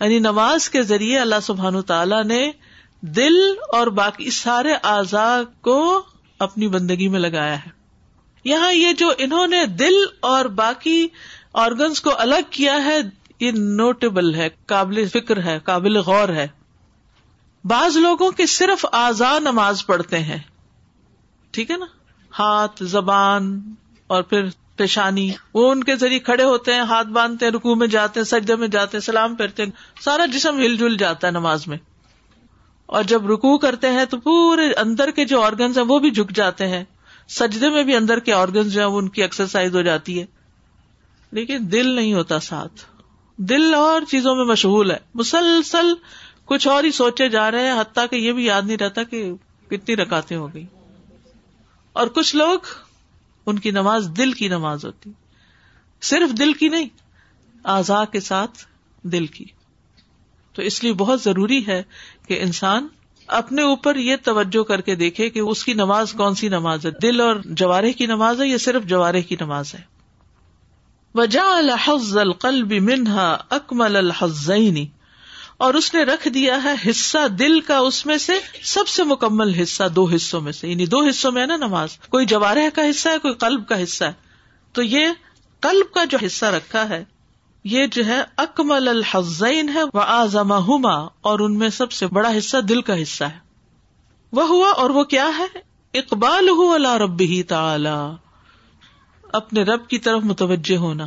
یعنی 0.00 0.18
نماز 0.18 0.70
کے 0.70 0.82
ذریعے 0.82 1.18
اللہ 1.18 1.34
سبحان 1.42 1.82
تعالی 1.82 2.22
نے 2.26 2.50
دل 3.02 3.34
اور 3.72 3.86
باقی 3.86 4.30
سارے 4.30 4.72
اعضا 4.82 5.42
کو 5.60 6.02
اپنی 6.38 6.68
بندگی 6.68 7.08
میں 7.08 7.20
لگایا 7.20 7.56
ہے۔ 7.58 7.70
یہاں 8.44 8.72
یہ 8.72 8.92
جو 8.92 9.12
انہوں 9.18 9.46
نے 9.46 9.66
دل 9.66 9.94
اور 10.20 10.44
باقی 10.44 11.08
آرگنس 11.52 12.00
کو 12.00 12.10
الگ 12.18 12.50
کیا 12.50 12.84
ہے، 12.84 12.98
یہ 13.40 13.50
نوٹیبل 13.50 14.34
ہے، 14.34 14.48
قابل 14.66 15.08
فکر 15.08 15.42
ہے، 15.42 15.58
قابل 15.64 15.96
غور 15.96 16.28
ہے۔ 16.28 16.48
بعض 17.64 17.96
لوگوں 17.96 18.30
کے 18.30 18.46
صرف 18.46 18.86
آزاد 18.92 19.40
نماز 19.40 19.86
پڑھتے 19.86 20.18
ہیں۔ 20.18 20.38
ٹھیک 21.50 21.70
ہے 21.70 21.76
نا؟ 21.76 21.86
ہاتھ، 22.38 22.84
زبان 22.84 23.74
اور 24.06 24.22
پھر 24.22 24.42
پیشانی، 24.76 25.30
وہ 25.54 25.72
ان 25.72 25.84
کے 25.84 25.96
ذریعے 25.96 26.18
کھڑے 26.18 26.44
ہوتے 26.44 26.74
ہیں، 26.74 26.80
ہاتھ 26.80 27.08
باندھتے 27.08 27.46
ہیں 27.46 27.52
رکو 27.52 27.74
میں 27.74 27.86
جاتے 27.86 28.20
ہیں، 28.20 28.24
سجدے 28.24 28.56
میں 28.56 28.68
جاتے 28.68 28.96
ہیں، 28.96 29.02
سلام 29.02 29.36
پھرتے 29.36 29.64
ہیں۔ 29.64 29.70
سارا 30.00 30.26
جسم 30.26 30.58
ہل 30.58 30.76
جل 30.76 30.96
جاتا 30.96 31.26
ہے 31.26 31.32
نماز 31.32 31.68
میں۔ 31.68 31.76
اور 32.92 33.02
جب 33.02 33.26
رکو 33.26 33.58
کرتے 33.58 33.88
ہیں 33.88 34.04
تو 34.04 34.20
پورے 34.20 34.72
اندر 34.72 35.10
کے 35.10 35.24
جو 35.24 35.42
آرگنس 35.42 35.78
ہیں 35.78 35.84
وہ 35.84 35.98
بھی 35.98 36.10
جھک 36.10 36.30
جاتے 36.30 36.68
ہیں۔ 36.68 36.84
سجدے 37.28 37.68
میں 37.68 37.82
بھی 37.82 37.96
اندر 37.96 38.18
کے 38.18 38.32
آرگنس 38.32 38.72
جو 38.72 38.80
ہیں 38.80 38.88
ان 38.88 39.08
کی 39.08 39.22
ایکسرسائز 39.22 39.76
ہو 39.76 39.82
جاتی 39.82 40.20
ہے۔ 40.20 40.26
لیکن 41.30 41.58
دل 41.72 41.88
نہیں 41.88 42.14
ہوتا 42.14 42.40
ساتھ۔ 42.40 42.72
دل 43.36 43.74
اور 43.74 44.02
چیزوں 44.08 44.36
میں 44.36 44.44
مشغول 44.44 44.90
ہے۔ 44.90 44.96
مسلسل 45.14 45.94
کچھ 46.44 46.68
اور 46.68 46.84
ہی 46.84 46.90
سوچے 46.90 47.28
جا 47.28 47.50
رہے 47.50 47.72
ہیں، 47.72 47.80
حتیٰ 47.80 48.04
کہ 48.10 48.16
یہ 48.16 48.32
بھی 48.32 48.44
یاد 48.44 48.62
نہیں 48.62 48.76
رہتا 48.76 49.02
کہ 49.02 49.32
کتنی 49.70 49.96
رکاتے 49.96 50.34
ہو 50.34 50.54
گئی 50.54 50.66
اور 51.92 52.06
کچھ 52.06 52.36
لوگ 52.36 52.58
ان 53.46 53.58
کی 53.58 53.70
نماز 53.70 54.08
دل 54.16 54.32
کی 54.32 54.48
نماز 54.48 54.84
ہوتی۔ 54.84 55.10
صرف 56.02 56.38
دل 56.38 56.52
کی 56.52 56.68
نہیں 56.68 56.88
آزا 57.64 58.04
کے 58.04 58.20
ساتھ 58.20 58.58
دل 59.02 59.26
کی۔ 59.26 59.44
تو 60.52 60.62
اس 60.62 60.82
لیے 60.84 60.92
بہت 60.92 61.22
ضروری 61.22 61.66
ہے 61.66 61.82
کہ 62.28 62.42
انسان 62.42 62.88
اپنے 63.26 63.62
اوپر 63.62 63.96
یہ 63.96 64.16
توجہ 64.24 64.62
کر 64.62 64.80
کے 64.80 64.94
دیکھے 64.94 65.30
کہ 65.30 65.38
اس 65.38 65.64
کی 65.64 65.74
نماز 65.74 66.12
کون 66.12 66.34
سی 66.34 66.48
نماز 66.48 66.86
ہے؟ 66.86 66.90
دل 66.90 67.20
اور 67.20 67.36
جوارے 67.44 67.92
کی 67.92 68.06
نماز 68.06 68.42
ہے 68.42 68.48
یا 68.48 68.58
صرف 68.58 68.84
جوارے 68.84 69.22
کی 69.22 69.36
نماز 69.40 69.74
ہے؟ 69.74 69.80
وجا 71.14 71.56
الحز 71.56 72.16
القلب 72.16 72.72
منہا 72.72 73.38
اکمل 73.50 73.96
الحزینی 73.96 74.86
اور 75.56 75.74
اس 75.74 75.94
نے 75.94 76.02
رکھ 76.02 76.28
دیا 76.28 76.64
ہے 76.64 76.90
حصہ 76.90 77.28
دل 77.28 77.60
کا، 77.60 77.78
اس 77.78 78.06
میں 78.06 78.18
سے 78.18 78.32
سب 78.62 78.88
سے 78.88 79.04
مکمل 79.04 79.54
حصہ، 79.54 79.82
دو 79.96 80.04
حصوں 80.04 80.40
میں 80.40 80.52
سے۔ 80.52 80.68
یعنی 80.68 80.86
دو 80.86 81.04
حصوں 81.04 81.32
میں 81.32 81.42
ہے 81.42 81.46
نا 81.46 81.56
نماز۔ 81.56 81.98
کوئی 82.08 82.26
جوارح 82.26 82.68
کا 82.74 82.82
حصہ 82.90 83.08
ہے، 83.08 83.18
کوئی 83.18 83.34
قلب 83.34 83.68
کا 83.68 83.82
حصہ 83.82 84.04
ہے۔ 84.04 84.12
تو 84.72 84.82
یہ 84.82 85.06
قلب 85.60 85.94
کا 85.94 86.04
جو 86.04 86.18
حصہ 86.26 86.46
رکھا 86.46 86.88
ہے 86.88 87.04
یہ 87.64 87.86
جو 87.86 88.06
ہے 88.06 88.20
اکمل 88.36 88.88
الحزین 88.88 89.68
ہے 89.68 89.82
وہ 89.94 90.00
آزما 90.00 90.56
ہوما 90.56 90.94
اور 91.20 91.40
ان 91.40 91.58
میں 91.58 91.68
سب 91.68 91.92
سے 91.92 92.06
بڑا 92.06 92.38
حصہ 92.38 92.56
دل 92.56 92.82
کا 92.82 93.02
حصہ 93.02 93.24
ہے۔ 93.24 93.38
وہ 94.32 94.48
ہوا 94.48 94.70
اور 94.70 94.90
وہ 94.90 95.04
کیا 95.04 95.28
ہے؟ 95.38 95.58
اقبال 95.94 96.48
ہو 96.48 96.72
اللہ 96.72 96.94
رب 96.94 97.20
ہی 97.20 97.42
تعلی 97.42 98.14
اپنے 99.32 99.62
رب 99.62 99.88
کی 99.88 99.98
طرف 99.98 100.22
متوجہ 100.22 100.76
ہونا۔ 100.76 101.06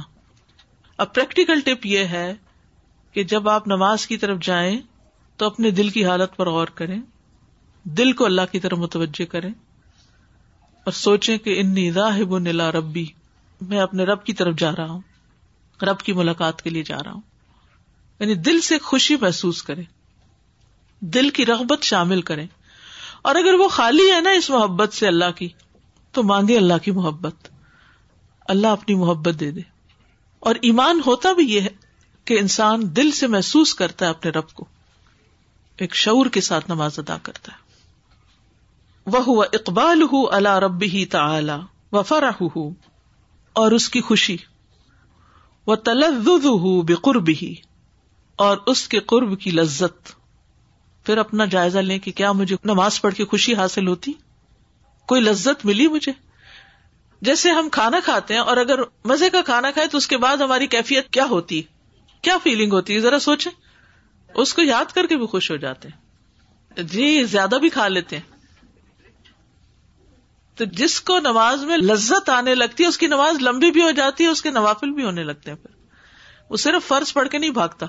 اب 0.98 1.14
پریکٹیکل 1.14 1.60
ٹپ 1.60 1.86
یہ 1.86 2.00
ہے 2.00 2.34
کہ 3.12 3.24
جب 3.24 3.50
آپ 3.50 3.68
نماز 3.68 4.08
کی 4.08 4.18
طرف 4.18 4.38
جائیں 4.42 4.80
تو 5.38 5.46
اپنے 5.46 5.72
دل 5.72 5.90
کی 5.90 6.06
حالت 6.06 6.38
پر 6.38 6.50
غور 6.50 6.68
کریں۔ 6.68 7.02
دل 7.84 8.12
کو 8.12 8.26
اللہ 8.26 8.42
کی 8.52 8.60
طرف 8.60 8.78
متوجہ 8.78 9.26
کریں۔ 9.26 9.50
اور 10.84 10.92
سوچیں 10.92 11.38
کہ 11.38 11.62
ان 11.62 11.94
راہب 11.96 12.38
نلا 12.38 12.72
ربی، 12.72 13.06
میں 13.62 13.80
اپنے 13.80 14.04
رب 14.04 14.24
کی 14.24 14.34
طرف 14.34 14.56
جا 14.58 14.72
رہا 14.76 14.90
ہوں۔ 14.90 15.02
رب 15.82 16.00
کی 16.00 16.14
ملاقات 16.14 16.62
کے 16.62 16.70
لیے 16.70 16.84
جا 16.84 16.98
رہا 17.06 17.12
ہوں۔ 17.12 17.22
یعنی 18.20 18.34
دل 18.34 18.62
سے 18.62 18.80
خوشی 18.80 19.16
محسوس 19.22 19.64
کرے 19.64 19.82
دل 21.00 21.30
کی 21.30 21.46
رغبت 21.46 21.84
شامل 21.84 22.22
کریں۔ 22.22 22.48
اور 23.22 23.36
اگر 23.36 23.54
وہ 23.54 23.68
خالی 23.68 24.12
ہے 24.12 24.22
نا 24.22 24.30
اس 24.30 24.50
محبت 24.50 24.94
سے 24.94 25.08
اللہ 25.08 25.32
کی، 25.36 25.50
تو 26.12 26.24
مانگے 26.24 26.58
اللہ 26.58 26.78
کی 26.84 26.92
محبت۔ 26.92 27.36
اللہ 28.48 28.68
اپنی 28.68 28.96
محبت 28.96 29.40
دے 29.40 29.52
دے۔ 29.52 29.62
اور 30.40 30.56
ایمان 30.56 31.02
ہوتا 31.06 31.32
بھی 31.32 31.44
یہ 31.44 31.62
ہے 31.62 31.70
کہ 32.26 32.40
انسان 32.40 32.96
دل 32.96 33.12
سے 33.12 33.28
محسوس 33.28 33.76
کرتا 33.76 34.06
ہے 34.06 34.10
اپنے 34.10 34.32
رب 34.32 34.50
کو۔ 34.54 34.66
ایک 35.78 35.96
شعور 35.96 36.26
کے 36.26 36.42
ساتھ 36.42 36.66
نماز 36.70 37.00
ادا 37.00 37.18
کرتا 37.18 37.52
ہے۔ 37.52 37.58
وہ 39.06 39.44
اقبال 39.44 40.02
ہُ 40.02 40.16
اللہ 40.32 40.50
رب 40.50 40.82
ہی 40.82 41.06
تعلی 41.06 41.52
و 41.92 42.04
فرح 42.04 42.44
اور 43.54 43.72
اس 43.72 43.90
کی 43.90 44.02
خوشی۔ 44.02 44.38
وہ 45.68 45.76
تلز 45.76 46.28
بقرب 46.86 47.30
ہی 47.42 47.56
اور 48.36 48.58
اس 48.68 48.88
کے 48.88 49.00
قرب 49.00 49.40
کی 49.40 49.52
لذت۔ 49.52 50.10
پھر 51.06 51.18
اپنا 51.18 51.46
جائزہ 51.46 51.80
لیں 51.80 52.00
کہ 52.00 52.12
کیا 52.12 52.32
مجھے 52.32 52.56
نماز 52.66 53.02
پڑھ 53.02 53.14
کے 53.14 53.26
خوشی 53.26 53.56
حاصل 53.56 53.88
ہوتی؟ 53.88 54.14
کوئی 55.08 55.22
لذت 55.22 55.66
ملی 55.66 55.88
مجھے؟ 55.88 56.12
جیسے 57.22 57.50
ہم 57.52 57.70
کھانا 57.70 58.00
کھاتے 58.04 58.34
ہیں 58.34 58.42
اور 58.42 58.58
اگر 58.58 58.80
مزے 59.06 59.30
کا 59.30 59.42
کھانا 59.42 59.72
کھائے 59.72 59.88
تو 59.88 59.98
اس 59.98 60.08
کے 60.08 60.18
بعد 60.18 60.38
ہماری 60.38 60.68
کیفیت 60.68 61.10
کیا 61.10 61.26
ہوتی؟ 61.26 61.62
کیا 62.22 62.38
فیلنگ 62.44 62.74
ہوتی؟ 62.74 62.96
ہے 62.96 63.00
ذرا 63.00 63.20
سوچے 63.20 63.50
اس 64.36 64.54
کو 64.54 64.62
یاد 64.62 64.86
کر 64.86 65.06
کے 65.06 65.18
بھی 65.18 65.26
خوش 65.26 65.52
ہو 65.52 65.56
جاتے 65.56 65.88
ہیں۔ 65.88 66.06
جی 66.84 67.24
زیادہ 67.24 67.56
بھی 67.62 67.70
کھا 67.70 67.88
لیتے 67.88 68.18
ہیں۔ 68.18 68.35
تو 70.56 70.66
جس 70.66 71.02
کو 71.02 71.20
نماز 71.20 71.64
میں 71.64 71.78
لذت 71.78 72.30
آنے 72.30 72.56
لگتی 72.56 72.84
ہے، 72.84 72.88
اس 72.88 72.98
کی 72.98 73.08
نماز 73.08 73.42
لمبی 73.42 73.72
بھی 73.72 73.82
ہو 73.82 73.92
جاتی 73.92 74.24
ہے، 74.24 74.30
اس 74.30 74.42
کے 74.42 74.52
نوافل 74.52 74.92
بھی 74.92 75.04
ہونے 75.04 75.24
لگتے 75.24 75.52
ہیں 75.52 75.58
پھر۔ 75.58 75.86
وہ 76.50 76.58
صرف 76.58 76.88
فرض 76.88 77.14
پڑھ 77.14 77.30
کے 77.30 77.38
نہیں 77.38 77.50
بھاگتا۔ 77.50 77.86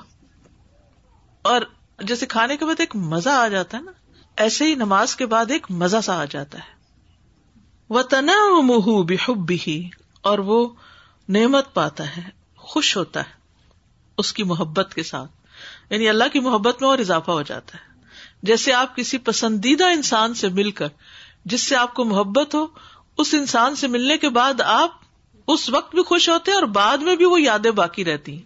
اور 1.42 1.61
جیسے 1.99 2.26
کھانے 2.26 2.56
کے 2.56 2.64
بعد 2.64 2.75
ایک 2.78 2.96
مزہ 2.96 3.28
آ 3.28 3.49
جاتا 3.49 3.78
ہے 3.78 3.82
نا، 3.82 3.92
ایسے 4.37 4.64
ہی 4.64 4.75
نماز 4.75 5.16
کے 5.16 5.26
بعد 5.26 5.50
ایک 5.50 5.66
مزہ 5.70 5.96
سا 6.04 6.20
آ 6.20 6.25
جاتا 6.25 6.58
ہے۔ 6.58 6.76
وہ 7.88 8.02
تنا 8.02 8.61
منہ 8.62 9.02
بھی 9.35 9.88
اور 10.20 10.38
وہ 10.38 10.68
نعمت 11.28 11.75
پاتا 11.75 12.16
ہے، 12.16 12.23
خوش 12.56 12.96
ہوتا 12.96 13.20
ہے 13.20 13.37
اس 14.18 14.32
کی 14.32 14.42
محبت 14.42 14.94
کے 14.94 15.02
ساتھ۔ 15.02 15.30
یعنی 15.90 16.08
اللہ 16.08 16.25
کی 16.32 16.40
محبت 16.40 16.82
میں 16.82 16.90
اور 16.90 16.99
اضافہ 16.99 17.30
ہو 17.30 17.42
جاتا 17.42 17.78
ہے۔ 17.78 18.00
جیسے 18.42 18.73
آپ 18.73 18.96
کسی 18.96 19.18
پسندیدہ 19.18 19.85
انسان 19.85 20.35
سے 20.35 20.49
مل 20.49 20.70
کر 20.70 20.88
جس 21.46 21.60
سے 21.60 21.76
آپ 21.76 21.94
کو 21.94 22.04
محبت 22.04 22.54
ہو، 22.54 22.66
اس 23.18 23.34
انسان 23.34 23.76
سے 23.76 23.88
ملنے 23.88 24.18
کے 24.18 24.28
بعد 24.28 24.60
آپ 24.60 24.90
اس 25.48 25.70
وقت 25.70 25.94
بھی 25.94 26.02
خوش 26.02 26.28
ہوتے 26.28 26.50
ہیں 26.50 26.58
اور 26.58 26.66
بعد 26.66 26.98
میں 26.98 27.16
بھی 27.16 27.24
وہ 27.24 27.42
یادیں 27.42 27.70
باقی 27.70 28.04
رہتی 28.04 28.32
ہیں۔ 28.34 28.42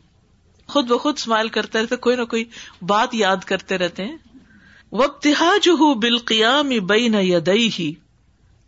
خود 0.66 0.87
بخود 0.87 1.14
اسمائل 1.19 1.49
کرتے 1.49 1.83
رہتے، 1.83 1.97
کوئی 1.97 2.16
نہ 2.16 2.25
کوئی 2.25 2.45
بات 2.83 3.14
یاد 3.14 3.37
کرتے 3.37 3.78
رہتے 3.78 4.04
ہیں۔ 4.04 4.16
وہ 4.92 5.07
ہو 5.66 5.95
بالقیام 5.95 6.69
بئی 6.87 7.09
نہ 7.09 7.16
یدئی 7.16 7.71
ہی 7.78 7.92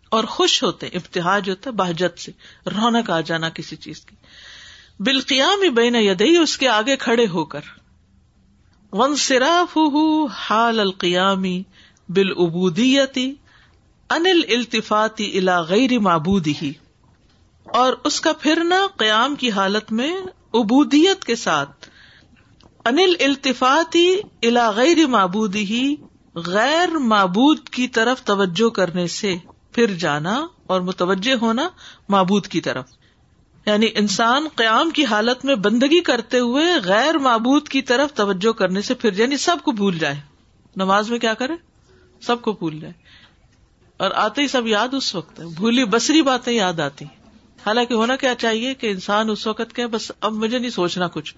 اور 0.09 0.25
خوش 0.25 0.63
ہوتے 0.63 0.87
ابتحاج 0.87 1.51
ہوتا 1.51 1.71
ہے 1.71 1.75
بہجت 1.75 2.21
سے، 2.21 2.33
رونق 2.67 3.11
آ 3.11 3.21
جانا 3.21 3.49
کسی 3.49 3.77
چیز 3.77 4.01
کی۔ 4.01 4.17
بالقیام 5.01 5.75
بین 5.75 5.95
یدئی 5.95 6.37
اس 6.37 6.59
کے 6.59 6.69
آگے 6.69 6.97
کھڑے 6.97 7.27
ہو 7.27 7.45
کر۔ 7.45 7.61
ون 8.93 9.17
سراف 9.17 9.79
حال 10.33 10.81
القیامی 10.81 11.63
بال 12.09 12.31
ابودیتی 12.31 13.35
انل 14.13 14.41
التفاتی 14.49 15.39
الا 15.39 15.61
غیر 15.61 15.99
معبودی 15.99 16.53
ہی 16.63 16.73
اور 17.65 17.93
اس 18.05 18.21
کا 18.21 18.33
پھرنا 18.33 18.87
قیام 18.97 19.35
کی 19.35 19.51
حالت 19.51 19.93
میں 19.93 20.17
ابودیت 20.55 21.25
کے 21.25 21.37
ساتھ۔ 21.37 21.89
انل 22.85 23.15
التفاتی 23.21 24.17
الا 24.43 24.71
غیر 24.71 25.07
معبودی 25.07 25.65
ہی 25.65 25.95
غیر 26.35 26.89
معبود 26.89 27.69
کی 27.69 27.89
طرف 27.89 28.23
توجہ 28.25 28.69
کرنے 28.69 29.07
سے 29.07 29.35
پھر 29.73 29.87
جانا 29.87 30.47
اور 30.67 30.81
متوجہ 30.81 31.35
ہونا 31.35 31.69
معبود 32.09 32.47
کی 32.47 32.61
طرف۔ 32.61 32.85
یعنی 33.67 33.87
انسان 33.95 34.47
قیام 34.57 34.91
کی 34.91 35.05
حالت 35.05 35.45
میں 35.45 35.55
بندگی 35.55 36.01
کرتے 36.01 36.39
ہوئے 36.39 36.65
غیر 36.85 37.19
معبود 37.19 37.69
کی 37.69 37.83
طرف 37.83 38.13
توجہ 38.13 38.53
کرنے 38.53 38.83
سے 38.83 38.95
پھر 38.95 39.19
یعنی 39.19 39.37
سب 39.37 39.57
کو 39.63 39.73
بھول 39.73 39.99
جائے۔ 39.99 40.21
نماز 40.77 41.11
میں 41.11 41.19
کیا 41.19 41.35
کرے؟ 41.35 41.53
سب 42.21 42.43
کو 42.43 42.53
بھول 42.53 42.81
جائے۔ 42.81 42.95
اور 44.03 44.11
آتے 44.15 44.43
ہی 44.43 44.49
سب 44.49 44.67
یاد 44.67 44.95
اس 44.95 45.15
وقت 45.15 45.41
ہے 45.41 45.45
بھولی 45.57 45.85
بسری 45.85 46.23
باتیں 46.23 46.53
یاد 46.53 46.81
آتی 46.81 47.05
حالانکہ 47.67 47.95
ہونا 47.95 48.17
کیا 48.17 48.35
چاہیے 48.35 48.75
کہ 48.75 48.91
انسان 48.91 49.31
اس 49.31 49.47
وقت 49.47 49.75
کہ 49.75 49.87
بس 49.87 50.13
اب 50.21 50.33
مجھے 50.33 50.59
نہیں 50.59 50.71
سوچنا 50.71 51.09
کچھ۔ 51.09 51.35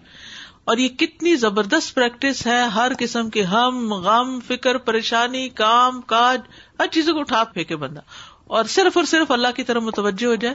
اور 0.64 0.76
یہ 0.76 0.88
کتنی 0.88 1.36
زبردست 1.36 1.94
پریکٹس 1.94 2.46
ہے، 2.46 2.62
ہر 2.62 2.92
قسم 2.98 3.30
کے 3.30 3.42
ہم، 3.42 3.94
غم، 3.94 4.40
فکر، 4.40 4.78
پریشانی، 4.78 5.48
کام، 5.48 6.00
کاج، 6.00 6.40
ہر 6.80 6.86
چیزوں 6.86 7.14
کو 7.14 7.20
اٹھا 7.20 7.44
پھینکے 7.44 7.76
بندہ۔ 7.76 8.00
اور 8.44 8.64
صرف 8.64 8.96
اور 8.96 9.04
صرف 9.04 9.30
اللہ 9.30 9.48
کی 9.56 9.62
طرف 9.62 9.82
متوجہ 9.82 10.26
ہو 10.26 10.34
جائے۔ 10.34 10.54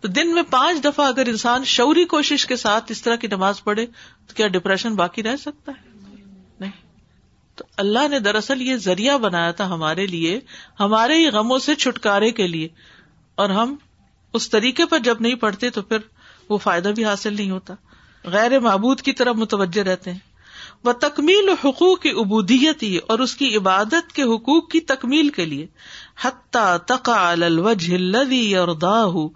تو 0.00 0.08
دن 0.08 0.34
میں 0.34 0.42
پانچ 0.50 0.84
دفعہ 0.84 1.06
اگر 1.06 1.26
انسان 1.26 1.64
شعوری 1.64 2.04
کوشش 2.04 2.46
کے 2.46 2.56
ساتھ 2.56 2.92
اس 2.92 3.02
طرح 3.02 3.16
کی 3.16 3.26
نماز 3.26 3.64
پڑھے، 3.64 3.86
تو 4.26 4.34
کیا 4.34 4.48
ڈپریشن 4.48 4.94
باقی 4.94 5.22
رہ 5.22 5.36
سکتا 5.36 5.72
ہے؟ 5.72 5.97
تو 7.58 7.64
اللہ 7.76 8.08
نے 8.08 8.18
دراصل 8.18 8.62
یہ 8.62 8.76
ذریعہ 8.76 9.18
بنایا 9.18 9.50
تھا 9.50 9.66
ہمارے 9.66 10.06
لیے، 10.06 10.40
ہمارے 10.80 11.14
ہی 11.14 11.28
غموں 11.28 11.58
سے 11.58 11.74
چھٹکارے 11.74 12.30
کے 12.30 12.46
لیے۔ 12.46 12.68
اور 13.34 13.50
ہم 13.50 13.74
اس 14.32 14.50
طریقے 14.50 14.86
پر 14.86 14.98
جب 14.98 15.16
نہیں 15.20 15.34
پڑھتے 15.34 15.70
تو 15.70 15.82
پھر 15.82 15.98
وہ 16.48 16.58
فائدہ 16.58 16.88
بھی 16.88 17.04
حاصل 17.04 17.34
نہیں 17.34 17.50
ہوتا۔ 17.50 17.74
غیر 18.24 18.60
معبود 18.60 19.00
کی 19.00 19.12
طرف 19.12 19.36
متوجہ 19.36 19.82
رہتے 19.82 20.12
ہیں۔ 20.12 20.18
وہ 20.84 20.92
تکمیل 20.92 21.48
حقوق 21.64 22.00
کی 22.00 22.10
ابودیت 22.10 22.82
ہی 22.82 22.96
اور 22.96 23.18
اس 23.18 23.36
کی 23.36 23.56
عبادت 23.56 24.12
کے 24.12 24.22
حقوق 24.22 24.70
کی 24.70 24.80
تکمیل 24.80 25.28
کے 25.28 25.44
لیے۔ 25.44 25.66
حتیٰ 26.22 26.76
تقا 26.86 27.30
الوجہ 27.30 28.56
اور 28.56 29.28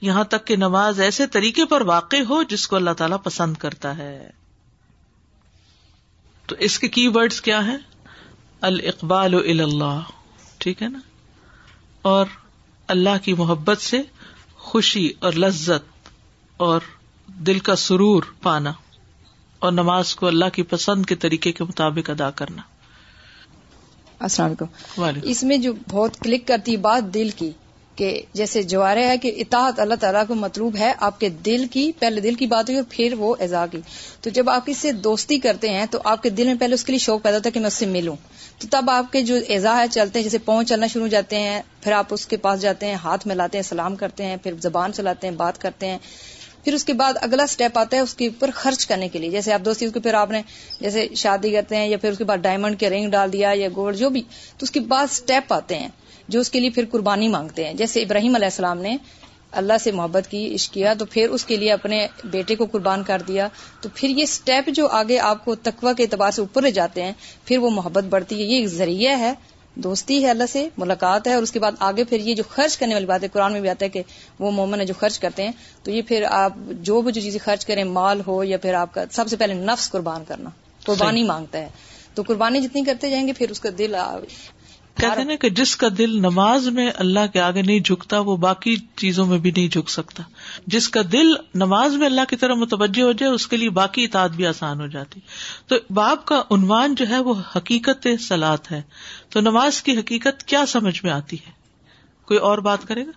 یہاں 0.00 0.24
تک 0.24 0.46
کہ 0.46 0.56
نماز 0.56 1.00
ایسے 1.00 1.26
طریقے 1.26 1.64
پر 1.64 1.80
واقع 1.80 2.16
ہو 2.28 2.42
جس 2.42 2.68
کو 2.68 2.76
اللہ 2.76 2.90
تعالی 2.90 3.14
پسند 3.24 3.54
کرتا 3.54 3.98
ہے۔ 3.98 4.39
تو 6.50 6.56
اس 6.58 6.78
کے 6.78 6.88
کی 6.88 7.08
ورڈز 7.08 7.40
کیا 7.40 7.66
ہے 7.66 7.76
الاقبال 8.60 9.34
اللہ 9.34 10.00
ٹھیک 10.58 10.82
ہے 10.82 10.88
نا؟ 10.88 10.98
اور 12.02 12.26
اللہ 12.86 13.24
کی 13.24 13.34
محبت 13.34 13.80
سے 13.80 14.02
خوشی 14.56 15.12
اور 15.20 15.32
لذت 15.32 16.08
اور 16.56 16.80
دل 17.26 17.58
کا 17.58 17.76
سرور 17.76 18.22
پانا 18.42 18.72
اور 19.58 19.72
نماز 19.72 20.14
کو 20.14 20.26
اللہ 20.26 20.44
کی 20.52 20.62
پسند 20.62 21.06
کے 21.06 21.14
طریقے 21.14 21.52
کے 21.52 21.64
مطابق 21.64 22.10
ادا 22.10 22.30
کرنا۔ 22.30 22.62
السلام 24.18 24.50
علیکم۔ 24.50 25.28
اس 25.28 25.44
میں 25.44 25.56
جو 25.56 25.72
بہت 25.90 26.16
کلک 26.16 26.48
کرتی 26.48 26.76
بات 26.76 27.14
دل 27.14 27.30
کی 27.36 27.50
کہ 27.96 28.22
جیسے 28.32 28.62
جوارے 28.62 29.06
ہے 29.06 29.18
کہ 29.18 29.32
اطاعت 29.36 29.80
اللہ 29.80 29.94
تعالیٰ 29.94 30.22
کو 30.28 30.34
مطلوب 30.34 30.76
ہے، 30.76 30.92
آپ 31.00 31.20
کے 31.20 31.28
دل 31.28 31.66
کی، 31.70 31.92
پہلے 31.98 32.20
دل 32.20 32.34
کی 32.34 32.46
بات 32.46 32.68
ہوئی 32.68 32.76
اور 32.76 32.84
پھر 32.88 33.14
وہ 33.18 33.34
ایزا 33.38 33.66
کی۔ 33.66 33.78
تو 34.20 34.30
جب 34.30 34.50
آپ 34.50 34.62
اس 34.66 34.78
سے 34.78 34.92
دوستی 34.92 35.38
کرتے 35.38 35.68
ہیں 35.68 35.86
تو 35.90 35.98
آپ 36.04 36.22
کے 36.22 36.30
دل 36.30 36.46
میں 36.46 36.54
پہلے 36.54 36.74
اس 36.74 36.84
کے 36.84 36.92
لیے 36.92 36.98
شوق 36.98 37.22
پیدا 37.22 37.36
ہوتا 37.36 37.48
ہے 37.48 37.52
کہ 37.52 37.60
میں 37.60 37.66
اس 37.66 37.74
سے 37.74 37.86
ملوں۔ 37.86 38.16
تو 38.58 38.68
تب 38.70 38.90
آپ 38.90 39.12
کے 39.12 39.22
جو 39.22 39.34
ایزا 39.48 39.76
ہے 39.76 39.84
چلتے 39.90 40.18
ہیں، 40.18 40.24
جیسے 40.24 40.38
پہنچ 40.38 40.68
چلنا 40.68 40.86
شروع 40.86 41.04
ہو 41.04 41.08
جاتے 41.08 41.38
ہیں، 41.38 41.62
پھر 41.80 41.92
آپ 41.92 42.06
اس 42.10 42.26
کے 42.26 42.36
پاس 42.36 42.60
جاتے 42.60 42.86
ہیں، 42.86 42.94
ہاتھ 42.94 43.26
ملاتے 43.26 43.58
ہیں، 43.58 43.62
سلام 43.62 43.96
کرتے 43.96 44.24
ہیں، 44.24 44.36
پھر 44.42 44.52
زبان 44.60 44.92
چلاتے 44.92 45.26
ہیں، 45.26 45.34
بات 45.34 45.60
کرتے 45.60 45.86
ہیں۔ 45.86 45.98
پھر 46.64 46.74
اس 46.74 46.84
کے 46.84 46.92
بعد 46.92 47.12
اگلا 47.20 47.46
سٹیپ 47.46 47.78
آتا 47.78 47.96
ہے 47.96 48.02
اس 48.02 48.14
کے 48.14 48.26
اوپر 48.26 48.50
خرچ 48.54 48.86
کرنے 48.86 49.08
کے 49.08 49.18
لیے۔ 49.18 49.30
جیسے 49.30 49.52
آپ 49.52 49.60
دوستی، 49.64 49.86
اس 49.86 49.92
کے 49.92 50.00
پھر 50.00 50.14
آپ 50.14 50.30
نے 50.30 50.42
جیسے 50.80 51.08
شادی 51.16 51.52
کرتے 51.52 51.76
ہیں 51.76 51.88
یا 51.88 51.96
پھر 51.96 52.12
اس 52.12 52.18
کے 52.18 52.24
بعد 52.24 52.36
ڈائمنڈ 52.36 52.80
کے 52.80 52.90
رنگ 52.90 53.10
ڈال 53.10 53.32
دیا 53.32 53.52
یا 53.54 53.68
گولڈ 53.76 53.96
جو 53.96 54.10
بھی۔ 54.10 54.22
تو 54.58 54.64
اس 54.64 54.70
کے 54.70 54.80
بعد 54.80 55.06
سٹیپ 55.12 55.52
آتے 55.52 55.78
ہیں۔ 55.78 55.88
جو 56.30 56.40
اس 56.40 56.50
کے 56.50 56.60
لیے 56.60 56.70
پھر 56.70 56.84
قربانی 56.90 57.28
مانگتے 57.28 57.64
ہیں۔ 57.64 57.74
جیسے 57.74 58.02
ابراہیم 58.02 58.34
علیہ 58.34 58.46
السلام 58.46 58.78
نے 58.78 58.96
اللہ 59.52 59.72
سے 59.80 59.92
محبت 59.92 60.30
کی 60.30 60.54
عشق 60.54 60.72
کیا 60.74 60.94
تو 60.94 61.04
پھر 61.04 61.28
اس 61.28 61.44
کے 61.44 61.56
لیے 61.56 61.72
اپنے 61.72 62.06
بیٹے 62.24 62.54
کو 62.54 62.66
قربان 62.66 63.02
کر 63.04 63.22
دیا۔ 63.28 63.48
تو 63.80 63.88
پھر 63.94 64.08
یہ 64.08 64.26
سٹیپ 64.26 64.70
جو 64.74 64.88
آگے 64.88 65.18
آپ 65.18 65.44
کو 65.44 65.54
تقوی 65.54 65.92
کے 65.96 66.02
اعتبار 66.02 66.30
سے 66.30 66.40
اوپر 66.40 66.62
لے 66.62 66.70
جاتے 66.70 67.02
ہیں 67.02 67.12
پھر 67.44 67.58
وہ 67.58 67.70
محبت 67.70 68.04
بڑھتی 68.04 68.38
ہے۔ 68.38 68.46
یہ 68.46 68.56
ایک 68.56 68.66
ذریعہ 68.66 69.18
ہے 69.18 69.32
دوستی 69.74 70.24
ہے 70.24 70.30
اللہ 70.30 70.44
سے 70.52 70.68
ملاقات 70.78 71.26
ہے۔ 71.26 71.34
اور 71.34 71.42
اس 71.42 71.52
کے 71.52 71.58
بعد 71.58 71.72
آگے 71.78 72.04
پھر 72.04 72.20
یہ 72.20 72.34
جو 72.34 72.42
خرچ 72.48 72.78
کرنے 72.78 72.94
والی 72.94 73.06
بات 73.06 73.22
ہے 73.22 73.28
قرآن 73.28 73.52
میں 73.52 73.60
بھی 73.60 73.68
آتا 73.68 73.84
ہے 73.84 73.90
کہ 73.90 74.02
وہ 74.38 74.50
مومن 74.50 74.80
ہے 74.80 74.86
جو 74.86 74.94
خرچ 74.98 75.18
کرتے 75.18 75.42
ہیں۔ 75.44 75.52
تو 75.82 75.90
یہ 75.90 76.02
پھر 76.08 76.24
آپ 76.30 76.52
جو 76.70 77.00
بھی 77.00 77.12
جو 77.12 77.20
چیزیں 77.20 77.40
خرچ 77.44 77.66
کریں 77.66 77.84
مال 77.84 78.20
ہو 78.26 78.44
یا 78.44 78.58
پھر 78.58 78.74
آپ 78.74 78.94
کا 78.94 79.04
سب 79.10 79.28
سے 79.28 79.36
پہلے 79.36 79.54
نفس 79.54 79.90
قربان 79.90 80.24
کرنا 80.28 80.50
قربانی 80.86 81.24
مانگتا 81.24 81.58
ہے۔ 81.58 81.68
تو 82.14 82.22
قربانی 82.26 82.60
جتنی 82.60 82.84
کرتے 82.84 83.10
جائیں 83.10 83.28
گے 83.28 83.32
پھر 83.32 83.50
اس 83.50 83.60
کا 83.60 83.68
دل 83.78 83.94
کہتے 84.96 85.20
ہیں 85.20 85.36
کہ 85.36 85.48
جس 85.48 85.76
کا 85.76 85.88
دل 85.98 86.18
نماز 86.18 86.68
میں 86.68 86.90
اللہ 86.94 87.20
کے 87.32 87.40
آگے 87.40 87.62
نہیں 87.62 87.80
جھکتا، 87.80 88.18
وہ 88.18 88.36
باقی 88.36 88.76
چیزوں 88.96 89.26
میں 89.26 89.38
بھی 89.38 89.50
نہیں 89.56 89.68
جھک 89.68 89.90
سکتا۔ 89.90 90.22
جس 90.66 90.88
کا 90.88 91.00
دل 91.12 91.32
نماز 91.54 91.94
میں 91.94 92.06
اللہ 92.06 92.20
کی 92.28 92.36
طرح 92.36 92.54
متوجہ 92.54 93.02
ہو 93.02 93.12
جائے، 93.12 93.32
اس 93.32 93.46
کے 93.46 93.56
لیے 93.56 93.70
باقی 93.70 94.04
اطاعت 94.04 94.30
بھی 94.30 94.46
آسان 94.46 94.80
ہو 94.80 94.86
جاتی۔ 94.86 95.20
تو 95.66 95.76
باپ 95.90 96.24
کا 96.24 96.42
عنوان 96.50 96.94
جو 96.94 97.08
ہے، 97.08 97.18
وہ 97.18 97.34
حقیقت 97.56 98.06
سلاد 98.20 98.58
ہے۔ 98.70 98.82
تو 99.28 99.40
نماز 99.40 99.82
کی 99.82 99.98
حقیقت 99.98 100.44
کیا 100.44 100.66
سمجھ 100.66 101.04
میں 101.04 101.12
آتی 101.12 101.36
ہے؟ 101.36 101.50
کوئی 102.24 102.40
اور 102.40 102.58
بات 102.58 102.84
کرے 102.84 103.06
گا؟ 103.06 103.10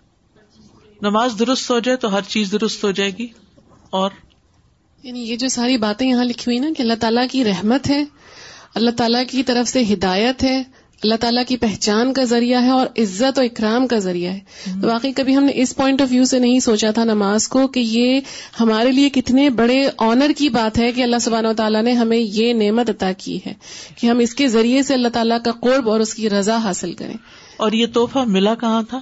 نماز 1.01 1.35
درست 1.39 1.71
ہو 1.71 1.79
جائے 1.79 1.97
تو 1.97 2.13
ہر 2.13 2.21
چیز 2.21 2.51
درست 2.51 2.83
ہو 2.83 2.91
جائے 2.91 3.11
گی۔ 3.17 3.27
اور؟ 3.89 4.09
یعنی 5.03 5.19
یہ 5.19 5.35
جو 5.35 5.47
ساری 5.47 5.77
باتیں 5.77 6.07
یہاں 6.07 6.23
لکھی 6.23 6.43
ہوئی 6.47 6.59
نا 6.59 6.69
کہ 6.77 6.81
اللہ 6.81 6.93
تعالیٰ 6.99 7.25
کی 7.31 7.43
رحمت 7.43 7.89
ہے، 7.89 8.03
اللہ 8.75 8.91
تعالیٰ 8.91 9.23
کی 9.31 9.43
طرف 9.43 9.69
سے 9.69 9.83
ہدایت 9.93 10.43
ہے 10.43 10.63
اللہ 11.03 11.15
تعالیٰ 11.15 11.43
کی 11.47 11.57
پہچان 11.57 12.13
کا 12.13 12.23
ذریعہ 12.23 12.63
ہے 12.63 12.69
اور 12.69 12.87
عزت 12.97 13.39
و 13.39 13.41
اکرام 13.41 13.87
کا 13.87 13.99
ذریعہ 13.99 14.33
ہے۔ 14.33 14.39
تو 14.81 14.87
واقعی 14.87 15.11
کبھی 15.11 15.37
ہم 15.37 15.43
نے 15.43 15.51
اس 15.55 15.75
پوائنٹ 15.75 16.01
آف 16.01 16.07
ویو 16.11 16.23
سے 16.23 16.39
نہیں 16.39 16.59
سوچا 16.59 16.91
تھا 16.91 17.03
نماز 17.03 17.47
کو 17.47 17.67
کہ 17.67 17.79
یہ 17.79 18.19
ہمارے 18.59 18.91
لیے 18.91 19.09
کتنے 19.09 19.49
بڑے 19.49 19.89
آنر 19.97 20.31
کی 20.37 20.49
بات 20.49 20.79
ہے 20.79 20.91
کہ 20.91 21.01
اللہ 21.01 21.15
سبحانہ 21.21 21.47
و 21.47 21.53
تعالیٰ 21.53 21.83
نے 21.83 21.93
ہمیں 21.93 22.17
یہ 22.17 22.53
نعمت 22.53 22.89
عطا 22.89 23.11
کی 23.17 23.39
ہے 23.47 23.53
کہ 24.01 24.07
ہم 24.07 24.19
اس 24.19 24.35
کے 24.35 24.47
ذریعے 24.47 24.83
سے 24.83 24.93
اللہ 24.93 25.07
تعالیٰ 25.07 25.37
کا 25.45 25.51
قرب 25.51 25.89
اور 25.89 25.99
اس 25.99 26.13
کی 26.13 26.29
رضا 26.29 26.57
حاصل 26.57 26.93
کریں۔ 26.93 27.17
اور 27.57 27.71
یہ 27.71 27.85
تحفہ 27.93 28.19
ملا 28.19 28.55
کہاں 28.55 28.83
تھا؟ 28.83 28.99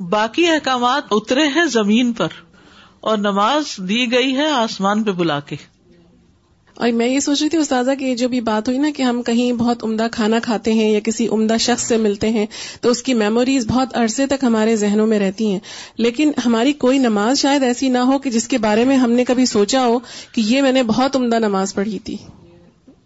باقی 0.00 0.46
احکامات 0.46 1.02
اترے 1.10 1.46
ہیں 1.46 1.64
زمین 1.64 2.12
پر 2.12 2.28
اور 3.00 3.18
نماز 3.18 3.64
دی 3.78 4.12
گئی 4.12 4.36
ہے 4.36 4.50
آسمان 4.50 5.02
پہ 5.02 5.10
بلا 5.10 5.40
کے۔ 5.40 5.56
اور 6.80 6.88
میں 6.90 7.08
یہ 7.08 7.20
سوچ 7.20 7.42
رہی 7.42 7.48
تھی 7.48 7.58
استاذہ 7.58 7.90
کہ 7.98 8.14
جو 8.14 8.28
بھی 8.28 8.40
بات 8.40 8.68
ہوئی 8.68 8.78
نا 8.78 8.88
کہ 8.96 9.02
ہم 9.02 9.22
کہیں 9.22 9.52
بہت 9.52 9.84
عمدہ 9.84 10.06
کھانا 10.12 10.38
کھاتے 10.42 10.72
ہیں 10.72 10.90
یا 10.90 11.00
کسی 11.00 11.28
عمدہ 11.28 11.56
شخص 11.60 11.82
سے 11.82 11.96
ملتے 11.96 12.30
ہیں، 12.30 12.46
تو 12.80 12.88
اس 12.88 13.02
کی 13.02 13.14
میموریز 13.14 13.66
بہت 13.66 13.96
عرصے 13.96 14.26
تک 14.26 14.44
ہمارے 14.44 14.76
ذہنوں 14.76 15.06
میں 15.06 15.18
رہتی 15.18 15.52
ہیں۔ 15.52 15.58
لیکن 15.98 16.30
ہماری 16.46 16.72
کوئی 16.72 16.98
نماز 16.98 17.38
شاید 17.38 17.62
ایسی 17.62 17.88
نہ 17.88 17.98
ہو 17.98 18.18
کہ 18.18 18.30
جس 18.30 18.48
کے 18.48 18.58
بارے 18.58 18.84
میں 18.84 18.96
ہم 18.96 19.10
نے 19.10 19.24
کبھی 19.24 19.46
سوچا 19.46 19.86
ہو 19.86 19.98
کہ 20.32 20.40
یہ 20.40 20.62
میں 20.62 20.72
نے 20.72 20.82
بہت 20.82 21.16
عمدہ 21.16 21.38
نماز 21.38 21.74
پڑھی 21.74 21.98
تھی۔ 21.98 22.16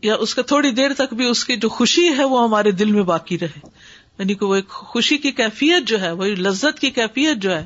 یا 0.02 0.14
اس 0.14 0.34
کا 0.34 0.42
تھوڑی 0.42 0.70
دیر 0.70 0.92
تک 0.92 1.14
بھی 1.14 1.24
اس 1.24 1.44
کی 1.44 1.56
جو 1.56 1.68
خوشی 1.68 2.08
ہے 2.18 2.24
وہ 2.24 2.42
ہمارے 2.42 2.70
دل 2.70 2.92
میں 2.92 3.02
باقی 3.02 3.38
رہے۔ 3.38 3.68
یعنی 4.18 4.34
کہ 4.34 4.46
وہ 4.46 4.54
ایک 4.54 4.68
خوشی 4.68 5.18
کی 5.18 5.30
کیفیت 5.30 5.88
جو 5.88 6.00
ہے، 6.00 6.10
وہ 6.10 6.24
لذت 6.24 6.78
کی 6.78 6.90
کیفیت 6.90 7.36
جو 7.36 7.56
ہے، 7.56 7.64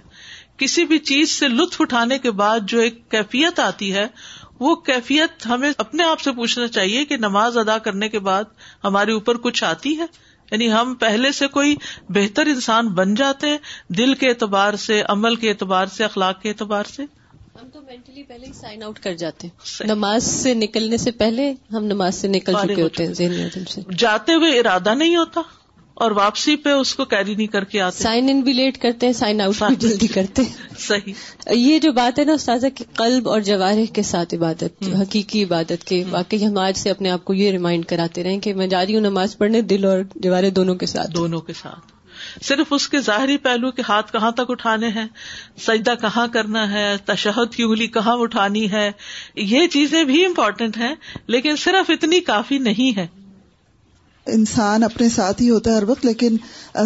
کسی 0.56 0.84
بھی 0.84 0.98
چیز 0.98 1.30
سے 1.30 1.48
لطف 1.48 1.80
اٹھانے 1.80 2.18
کے 2.18 2.30
بعد 2.30 2.60
جو 2.62 2.78
ایک 2.78 3.10
کیفیت 3.10 3.60
آتی 3.60 3.92
ہے 3.94 4.06
وہ 4.60 4.74
کیفیت 4.76 5.46
ہمیں 5.46 5.72
اپنے 5.78 6.02
آپ 6.02 6.20
سے 6.20 6.32
پوچھنا 6.32 6.66
چاہیے 6.66 7.04
کہ 7.04 7.16
نماز 7.16 7.58
ادا 7.58 7.78
کرنے 7.78 8.08
کے 8.08 8.18
بعد 8.18 8.44
ہمارے 8.84 9.12
اوپر 9.12 9.36
کچھ 9.36 9.64
آتی 9.64 9.98
ہے؟ 9.98 10.04
یعنی 10.52 10.72
ہم 10.72 10.94
پہلے 10.94 11.32
سے 11.32 11.46
کوئی 11.46 11.76
بہتر 12.08 12.46
انسان 12.46 12.88
بن 12.88 13.14
جاتے 13.14 13.46
ہیں 13.48 13.58
دل 13.88 14.14
کے 14.14 14.28
اعتبار 14.28 14.74
سے 14.74 15.02
عمل 15.08 15.36
کے 15.36 15.50
اعتبار 15.50 15.86
سے 15.86 16.04
اخلاق 16.04 16.42
کے 16.42 16.48
اعتبار 16.48 16.84
سے؟ 16.84 17.02
ہم 17.62 17.68
تو 17.68 17.80
مینٹلی 17.82 18.22
پہلے 18.22 18.46
ہی 18.46 18.52
سائن 18.52 18.82
آؤٹ 18.82 18.98
کر 18.98 19.14
جاتے 19.14 19.46
ہیں۔ 19.46 19.86
نماز 19.86 20.22
سے 20.24 20.54
نکلنے 20.54 20.96
سے 20.96 21.10
پہلے 21.10 21.54
ہم 21.72 21.84
نماز 21.84 22.14
سے 22.14 22.28
نکل 22.28 22.52
چکے 22.62 22.82
ہوتے 22.82 23.06
ہیں 23.06 23.48
جاتے 23.98 24.34
ہوئے 24.34 24.58
ارادہ 24.58 24.94
نہیں 24.94 25.16
ہوتا؟ 25.16 25.40
اور 25.98 26.10
واپسی 26.10 26.56
پہ 26.56 26.70
اس 26.70 26.94
کو 26.94 27.04
کیری 27.04 27.34
نہیں 27.34 27.46
کر 27.46 27.64
کے 27.64 27.80
آتے۔ 27.80 28.02
سائن 28.02 28.28
ان 28.30 28.40
بھی 28.40 28.52
لیٹ 28.52 28.78
کرتے 28.78 29.06
ہیں 29.06 29.12
سائن 29.12 29.40
آؤٹ 29.40 29.62
بھی 29.62 29.76
جلدی 29.76 30.06
کرتے 30.06 30.42
ہیں۔ 30.42 30.52
صحیح۔ 30.78 31.12
یہ 31.50 31.78
جو 31.78 31.92
بات 31.92 32.18
ہے 32.18 32.24
نا 32.24 32.32
استاذہ 32.32 32.66
کی 32.74 32.84
قلب 32.94 33.28
اور 33.28 33.40
جوارح 33.40 33.92
کے 33.92 34.02
ساتھ 34.02 34.34
عبادت 34.34 34.88
حقیقی 35.00 35.44
عبادت 35.44 35.84
کے 35.84 36.04
واقعی 36.10 36.46
ہم 36.46 36.58
آج 36.58 36.76
سے 36.76 36.90
اپنے 36.90 37.10
آپ 37.10 37.24
کو 37.24 37.34
یہ 37.34 37.50
ریمائنڈ 37.50 37.86
کراتے 37.86 38.24
رہے 38.24 38.38
کہ 38.38 38.54
میں 38.54 38.66
جا 38.66 38.86
رہی 38.86 38.94
ہوں 38.94 39.00
نماز 39.00 39.38
پڑھنے 39.38 39.60
دل 39.60 39.84
اور 39.84 39.98
جوارے 40.14 40.50
دونوں 40.50 40.74
کے 40.74 40.86
ساتھ۔ 40.86 41.16
دونوں 41.16 41.40
کے 41.40 41.52
ساتھ۔ 41.52 41.80
صرف 42.42 42.66
اس 42.70 42.88
کے 42.88 43.00
ظاہری 43.00 43.36
پہلو 43.36 43.70
کے 43.70 43.82
ہاتھ 43.88 44.12
کہاں 44.12 44.30
تک 44.30 44.40
اٹھانے 44.48 44.88
ہیں 44.88 45.06
سجدہ 45.58 45.94
کہاں 46.00 46.26
کرنا 46.28 46.72
ہے 46.72 46.96
تشہد 47.04 47.54
کی 47.54 47.62
انگلی 47.62 47.86
کہاں 47.86 48.16
اٹھانی 48.16 48.72
ہے 48.72 48.90
یہ 49.34 49.66
چیزیں 49.66 50.04
بھی 50.04 50.24
امپورٹینٹ 50.24 50.76
ہیں 50.76 50.94
لیکن 51.26 51.56
صرف 51.56 51.90
اتنی 51.90 52.20
کافی 52.20 52.58
نہیں 52.58 52.98
ہے 52.98 53.06
انسان 54.28 54.82
اپنے 54.82 55.08
ساتھ 55.08 55.42
ہی 55.42 55.50
ہوتا 55.50 55.70
ہے 55.70 55.76
ہر 55.76 55.82
وقت، 55.82 56.06
لیکن 56.06 56.36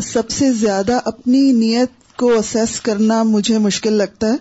سب 0.02 0.30
سے 0.30 0.52
زیادہ 0.52 1.00
اپنی 1.04 1.52
نیت 1.52 2.16
کو 2.16 2.38
اسیس 2.38 2.80
کرنا 2.80 3.22
مجھے 3.22 3.58
مشکل 3.58 3.92
لگتا 3.92 4.26
ہے۔ 4.26 4.36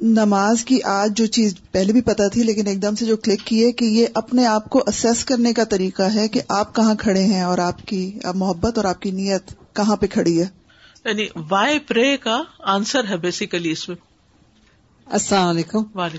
نماز 0.00 0.64
کی 0.64 0.82
آج 0.82 1.18
جو 1.18 1.26
چیز 1.26 1.54
پہلے 1.72 1.92
بھی 1.92 2.00
پتا 2.00 2.28
تھی، 2.28 2.42
لیکن 2.42 2.66
ایک 2.66 2.82
دم 2.82 2.94
سے 2.94 3.06
جو 3.06 3.16
کلک 3.16 3.40
کی 3.44 3.64
ہے 3.64 3.72
کہ 3.72 3.84
یہ 3.84 4.06
اپنے 4.14 4.46
آپ 4.46 4.70
کو 4.70 4.84
اسیس 4.86 5.24
کرنے 5.24 5.52
کا 5.52 5.64
طریقہ 5.64 6.02
ہے 6.02 6.28
کہ 6.28 6.40
آپ 6.48 6.76
کہاں 6.76 6.94
کھڑے 6.94 7.22
ہیں 7.22 7.42
اور 7.42 7.58
آپ 7.58 7.86
کی 7.86 8.18
محبت 8.34 8.76
اور 8.76 8.84
آپ 8.84 9.00
کی 9.02 9.10
نیت 9.10 9.76
کہاں 9.76 9.96
پہ 9.96 10.06
کھڑی 10.06 10.42
ہے۔ 10.42 10.46
یعنی 11.04 11.26
وائی 11.50 11.78
پرے 11.78 12.16
کا 12.16 12.42
آنسر 12.58 13.04
ہے 13.08 13.16
بیسیکلی 13.16 13.70
اس 13.70 13.88
میں۔ 13.88 14.09
السلام 15.10 15.48
علیکم 15.48 15.78
آئی 15.96 16.10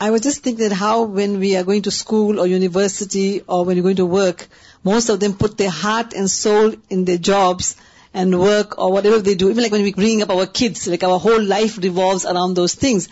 وعلیکم 0.00 0.16
just 0.18 0.42
think 0.44 0.58
that 0.58 0.72
how 0.80 1.04
when 1.08 1.36
we 1.36 1.56
are 1.56 1.64
going 1.66 1.82
to 1.82 1.88
school 1.88 2.38
or 2.38 2.48
university 2.48 3.26
or 3.46 3.66
when 3.66 3.82
going 3.82 3.96
to 3.96 4.06
work 4.08 4.42
most 4.84 5.10
of 5.10 5.20
them 5.20 5.32
put 5.38 5.58
their 5.58 5.66
heart 5.82 6.14
and 6.14 6.30
soul 6.30 6.74
in 6.90 7.06
their 7.06 7.16
jobs 7.22 7.74
and 8.14 8.34
work 8.34 8.74
or 8.78 8.92
whatever 9.04 9.18
they 9.18 9.34
do 9.34 9.48
like 9.50 9.72
when 9.72 9.82
we 9.82 9.92
growing 9.96 10.22
up 10.22 10.32
our 10.32 10.46
kids 10.52 10.86
like 10.88 11.04
our 11.04 11.20
whole 11.20 11.48
life 11.48 11.78
revolves 11.78 12.26
around 12.26 12.56
those 12.56 12.74
things 12.78 13.08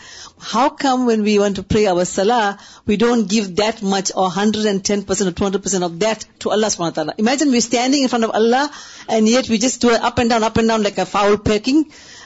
how 0.53 0.69
come 0.79 1.07
when 1.07 1.23
we 1.23 1.37
want 1.39 1.57
to 1.57 1.63
pray 1.69 1.87
our 1.87 2.05
سلا 2.07 2.41
we 2.87 2.97
don't 2.97 3.31
give 3.31 3.45
that 3.57 3.83
much 3.85 4.13
or 4.15 4.31
hundred 4.37 4.67
and 4.67 4.85
ten 4.85 5.01
percent 5.03 5.37
to 5.37 5.45
hundred 5.45 5.65
percent 5.65 5.85
of 5.85 6.01
that 6.01 6.25
to 6.39 6.53
اللہ 6.53 6.69
سما 6.69 6.91
تعالیٰ 6.91 7.15
imagine 7.19 7.51
we 7.51 7.59
standing 7.59 8.03
in 8.03 8.09
front 8.09 8.25
of 8.25 8.31
Allah 8.35 8.67
and 9.09 9.29
yet 9.29 9.51
we 9.51 9.59
just 9.59 9.87
up 9.93 10.19
and 10.19 10.31
down 10.31 10.45
up 10.45 10.59
and 10.59 10.69
down 10.69 10.83
like 10.83 10.99
a 10.99 11.05
fowl 11.11 11.37
pecking 11.45 11.83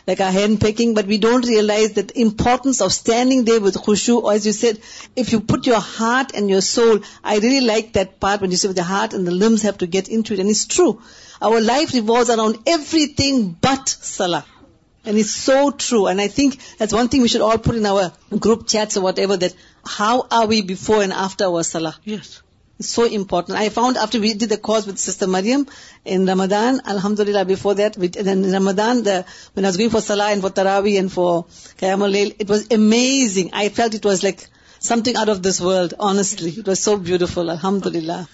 like 0.06 0.20
a 0.20 0.30
hen 0.30 0.58
pecking, 0.58 0.94
but 0.94 1.06
we 1.06 1.18
don't 1.18 1.44
realize 1.44 1.92
the 1.94 2.20
importance 2.20 2.80
of 2.80 2.92
standing 2.92 3.44
there 3.44 3.60
with 3.60 3.74
khushu, 3.74 4.22
or 4.22 4.32
as 4.32 4.46
you 4.46 4.52
said, 4.52 4.78
if 5.16 5.32
you 5.32 5.40
put 5.40 5.66
your 5.66 5.80
heart 5.80 6.32
and 6.34 6.48
your 6.48 6.60
soul, 6.60 7.00
I 7.24 7.38
really 7.38 7.66
like 7.66 7.94
that 7.94 8.20
part 8.20 8.40
when 8.40 8.50
you 8.52 8.56
say 8.56 8.72
the 8.72 8.84
heart 8.84 9.14
and 9.14 9.26
the 9.26 9.32
limbs 9.32 9.62
have 9.62 9.78
to 9.78 9.86
get 9.86 10.08
into 10.08 10.34
it, 10.34 10.38
and 10.38 10.48
it's 10.48 10.66
true. 10.66 11.02
Our 11.42 11.60
life 11.60 11.92
revolves 11.92 12.30
around 12.30 12.58
everything 12.66 13.56
but 13.60 13.88
salah. 13.88 14.44
And 15.04 15.16
it's 15.18 15.30
so 15.30 15.70
true. 15.70 16.06
And 16.06 16.20
I 16.20 16.26
think 16.26 16.58
that's 16.78 16.92
one 16.92 17.08
thing 17.08 17.22
we 17.22 17.28
should 17.28 17.40
all 17.40 17.58
put 17.58 17.76
in 17.76 17.86
our 17.86 18.12
group 18.36 18.66
chats 18.66 18.96
or 18.96 19.02
whatever, 19.02 19.36
that 19.36 19.54
how 19.84 20.26
are 20.30 20.46
we 20.46 20.62
before 20.62 21.02
and 21.02 21.12
after 21.12 21.44
our 21.44 21.62
salah? 21.62 21.96
Yes. 22.04 22.42
It's 22.78 22.90
so 22.90 23.04
important. 23.04 23.58
I 23.58 23.70
found 23.70 23.96
after 23.96 24.20
we 24.20 24.34
did 24.34 24.50
the 24.50 24.58
course 24.58 24.86
with 24.86 24.98
Sister 24.98 25.26
Maryam 25.26 25.66
in 26.04 26.26
Ramadan, 26.26 26.82
Alhamdulillah, 26.84 27.46
before 27.46 27.74
that, 27.74 27.94
then 27.94 28.44
in 28.44 28.52
Ramadan, 28.52 29.02
when 29.54 29.64
I 29.64 29.68
was 29.68 29.78
going 29.78 29.88
for 29.88 30.02
Salah 30.02 30.30
and 30.30 30.42
for 30.42 30.50
Taraweeh 30.50 30.98
and 30.98 31.10
for 31.10 31.44
Qiyam 31.78 32.02
al-Layl, 32.02 32.36
it 32.38 32.48
was 32.50 32.70
amazing. 32.70 33.50
I 33.54 33.70
felt 33.70 33.94
it 33.94 34.04
was 34.04 34.22
like 34.22 34.46
something 34.78 35.16
out 35.16 35.30
of 35.30 35.42
this 35.42 35.58
world, 35.58 35.94
honestly. 35.98 36.50
It 36.50 36.66
was 36.66 36.80
so 36.80 36.98
beautiful, 36.98 37.50
Alhamdulillah. 37.50 38.28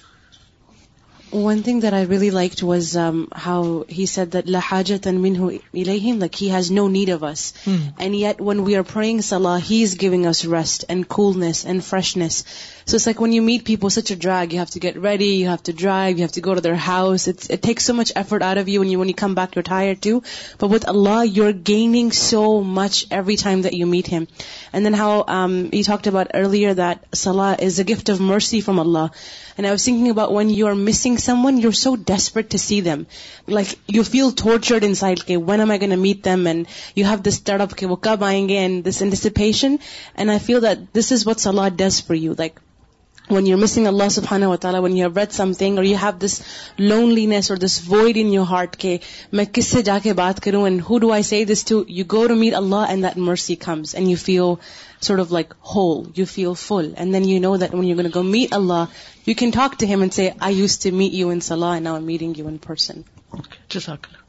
One 1.30 1.62
thing 1.62 1.80
that 1.80 1.94
I 1.94 2.02
really 2.02 2.30
liked 2.30 2.62
was 2.62 2.94
um, 2.94 3.28
how 3.32 3.86
he 3.88 4.04
said 4.04 4.32
that 4.32 4.46
la 4.46 4.60
hajatan 4.60 5.18
minhu 5.18 5.62
ilayhim, 5.72 6.20
like 6.20 6.34
he 6.34 6.48
has 6.48 6.70
no 6.70 6.88
need 6.88 7.08
of 7.08 7.24
us. 7.24 7.54
And 7.98 8.14
yet 8.14 8.38
when 8.38 8.64
we 8.64 8.76
are 8.76 8.82
praying 8.84 9.22
salah, 9.22 9.58
he's 9.58 9.94
giving 9.94 10.26
us 10.26 10.44
rest 10.44 10.84
and 10.90 11.08
coolness 11.08 11.64
and 11.64 11.82
freshness. 11.82 12.44
So 12.84 12.96
it's 12.96 13.06
like 13.06 13.20
when 13.20 13.32
you 13.32 13.42
meet 13.42 13.64
people, 13.64 13.90
such 13.90 14.10
a 14.10 14.16
drag. 14.16 14.52
You 14.52 14.58
have 14.58 14.70
to 14.70 14.80
get 14.80 14.96
ready, 14.96 15.36
you 15.36 15.46
have 15.46 15.62
to 15.64 15.72
drive, 15.72 16.18
you 16.18 16.22
have 16.22 16.32
to 16.32 16.40
go 16.40 16.54
to 16.54 16.60
their 16.60 16.74
house. 16.74 17.28
It 17.28 17.62
takes 17.62 17.84
so 17.84 17.92
much 17.92 18.12
effort 18.16 18.42
out 18.42 18.58
of 18.58 18.68
you, 18.68 18.82
and 18.82 18.98
when 18.98 19.08
you 19.08 19.14
come 19.14 19.34
back, 19.34 19.54
you're 19.54 19.62
tired 19.62 20.02
too. 20.02 20.22
But 20.58 20.68
with 20.68 20.88
Allah, 20.88 21.24
you're 21.24 21.52
gaining 21.52 22.12
so 22.12 22.62
much 22.62 23.06
every 23.10 23.36
time 23.36 23.62
that 23.62 23.74
you 23.74 23.86
meet 23.86 24.06
Him. 24.06 24.28
And 24.72 24.84
then 24.84 24.92
how 24.92 25.24
he 25.70 25.82
talked 25.82 26.06
about 26.06 26.32
earlier 26.34 26.74
that 26.74 27.04
salah 27.14 27.56
is 27.58 27.78
a 27.78 27.84
gift 27.84 28.08
of 28.08 28.20
mercy 28.20 28.60
from 28.60 28.78
Allah. 28.78 29.10
And 29.58 29.66
I 29.66 29.70
was 29.70 29.84
thinking 29.84 30.08
about 30.08 30.32
when 30.32 30.48
you 30.48 30.66
are 30.68 30.74
missing 30.74 31.18
someone, 31.18 31.58
you're 31.58 31.72
so 31.72 31.94
desperate 31.94 32.50
to 32.50 32.58
see 32.58 32.80
them. 32.80 33.06
Like 33.46 33.78
you 33.86 34.02
feel 34.02 34.32
tortured 34.32 34.82
inside, 34.82 35.20
okay, 35.20 35.36
when 35.36 35.60
am 35.60 35.70
I 35.70 35.76
going 35.78 35.90
to 35.90 35.96
meet 35.96 36.22
them? 36.22 36.46
And 36.46 36.66
you 36.94 37.04
have 37.04 37.22
this 37.22 37.36
startup, 37.36 37.72
okay, 37.72 37.86
wo 37.86 37.96
kab 37.96 38.20
aayenge, 38.20 38.52
and 38.52 38.82
this 38.82 39.02
anticipation. 39.02 39.78
And 40.14 40.30
I 40.30 40.38
feel 40.38 40.62
that 40.62 40.92
this 40.94 41.12
is 41.12 41.26
what 41.26 41.38
salah 41.38 41.70
does 41.70 42.00
for 42.00 42.14
you. 42.14 42.32
Like 42.32 42.60
when 43.32 43.46
you're 43.46 43.58
missing 43.58 43.86
Allah 43.86 44.06
subhanahu 44.06 44.50
wa 44.50 44.56
ta'ala, 44.56 44.82
when 44.82 44.96
you 44.96 45.04
have 45.04 45.16
read 45.16 45.32
something 45.32 45.78
or 45.78 45.82
you 45.82 45.96
have 45.96 46.18
this 46.18 46.42
loneliness 46.78 47.50
or 47.50 47.56
this 47.56 47.78
void 47.80 48.16
in 48.16 48.32
your 48.32 48.44
heart, 48.44 48.78
ke 48.84 48.92
main 49.40 49.50
kisse 49.58 49.82
jaake 49.88 50.08
baat 50.20 50.42
karoon 50.46 50.66
and 50.70 50.80
who 50.80 51.00
do 51.04 51.10
I 51.18 51.20
say 51.30 51.42
this 51.52 51.64
to? 51.72 51.84
You 51.88 52.04
go 52.16 52.26
to 52.32 52.36
meet 52.44 52.54
Allah 52.62 52.86
and 52.88 53.04
that 53.04 53.16
mercy 53.16 53.56
comes 53.66 53.94
and 53.94 54.10
you 54.14 54.16
feel 54.16 54.60
sort 55.00 55.20
of 55.20 55.32
like 55.32 55.54
whole, 55.74 56.08
you 56.14 56.26
feel 56.26 56.54
full. 56.54 56.92
And 56.96 57.14
then 57.14 57.28
you 57.34 57.40
know 57.40 57.56
that 57.56 57.72
when 57.72 57.84
you're 57.84 58.00
going 58.02 58.12
to 58.12 58.18
go 58.20 58.22
meet 58.22 58.52
Allah, 58.52 58.88
you 59.24 59.34
can 59.34 59.52
talk 59.60 59.78
to 59.78 59.86
Him 59.86 60.02
and 60.02 60.14
say, 60.14 60.34
I 60.40 60.50
used 60.50 60.82
to 60.82 60.92
meet 60.92 61.12
you 61.12 61.30
in 61.30 61.40
salah 61.40 61.72
and 61.76 61.84
now 61.84 61.96
I'm 61.96 62.06
meeting 62.06 62.34
you 62.34 62.48
in 62.48 62.58
person. 62.58 63.04
Okay, 63.34 63.58
Jazakallah. 63.68 64.21